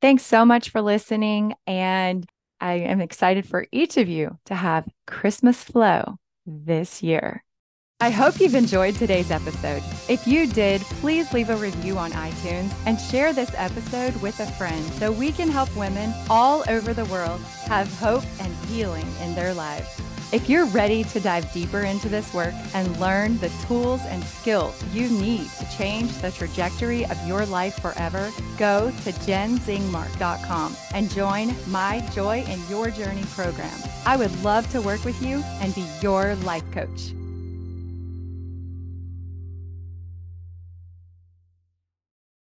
Thanks 0.00 0.24
so 0.24 0.44
much 0.44 0.70
for 0.70 0.80
listening. 0.80 1.54
And 1.66 2.26
I 2.60 2.74
am 2.74 3.00
excited 3.00 3.46
for 3.46 3.66
each 3.72 3.96
of 3.96 4.08
you 4.08 4.38
to 4.46 4.54
have 4.54 4.88
Christmas 5.06 5.62
flow 5.62 6.18
this 6.46 7.02
year. 7.02 7.44
I 8.00 8.10
hope 8.10 8.38
you've 8.38 8.54
enjoyed 8.54 8.94
today's 8.94 9.32
episode. 9.32 9.82
If 10.08 10.24
you 10.24 10.46
did, 10.46 10.82
please 10.82 11.32
leave 11.32 11.50
a 11.50 11.56
review 11.56 11.98
on 11.98 12.12
iTunes 12.12 12.72
and 12.86 12.96
share 12.96 13.32
this 13.32 13.50
episode 13.56 14.14
with 14.22 14.38
a 14.38 14.46
friend 14.52 14.84
so 14.94 15.10
we 15.10 15.32
can 15.32 15.48
help 15.48 15.74
women 15.74 16.14
all 16.30 16.62
over 16.68 16.94
the 16.94 17.06
world 17.06 17.40
have 17.66 17.92
hope 17.98 18.22
and 18.38 18.54
healing 18.66 19.06
in 19.20 19.34
their 19.34 19.52
lives. 19.52 20.00
If 20.30 20.48
you're 20.48 20.66
ready 20.66 21.02
to 21.04 21.18
dive 21.18 21.52
deeper 21.52 21.80
into 21.80 22.08
this 22.08 22.32
work 22.32 22.54
and 22.72 23.00
learn 23.00 23.36
the 23.38 23.50
tools 23.66 24.02
and 24.04 24.22
skills 24.22 24.80
you 24.92 25.08
need 25.08 25.50
to 25.58 25.68
change 25.76 26.12
the 26.18 26.30
trajectory 26.30 27.04
of 27.06 27.18
your 27.26 27.46
life 27.46 27.80
forever, 27.80 28.30
go 28.58 28.92
to 29.02 29.10
jennzingmark.com 29.10 30.76
and 30.94 31.10
join 31.10 31.52
my 31.66 31.98
Joy 32.12 32.44
in 32.44 32.60
Your 32.68 32.90
Journey 32.90 33.24
program. 33.32 33.76
I 34.06 34.16
would 34.16 34.44
love 34.44 34.70
to 34.70 34.80
work 34.80 35.04
with 35.04 35.20
you 35.20 35.42
and 35.60 35.74
be 35.74 35.84
your 36.00 36.36
life 36.36 36.70
coach. 36.70 37.12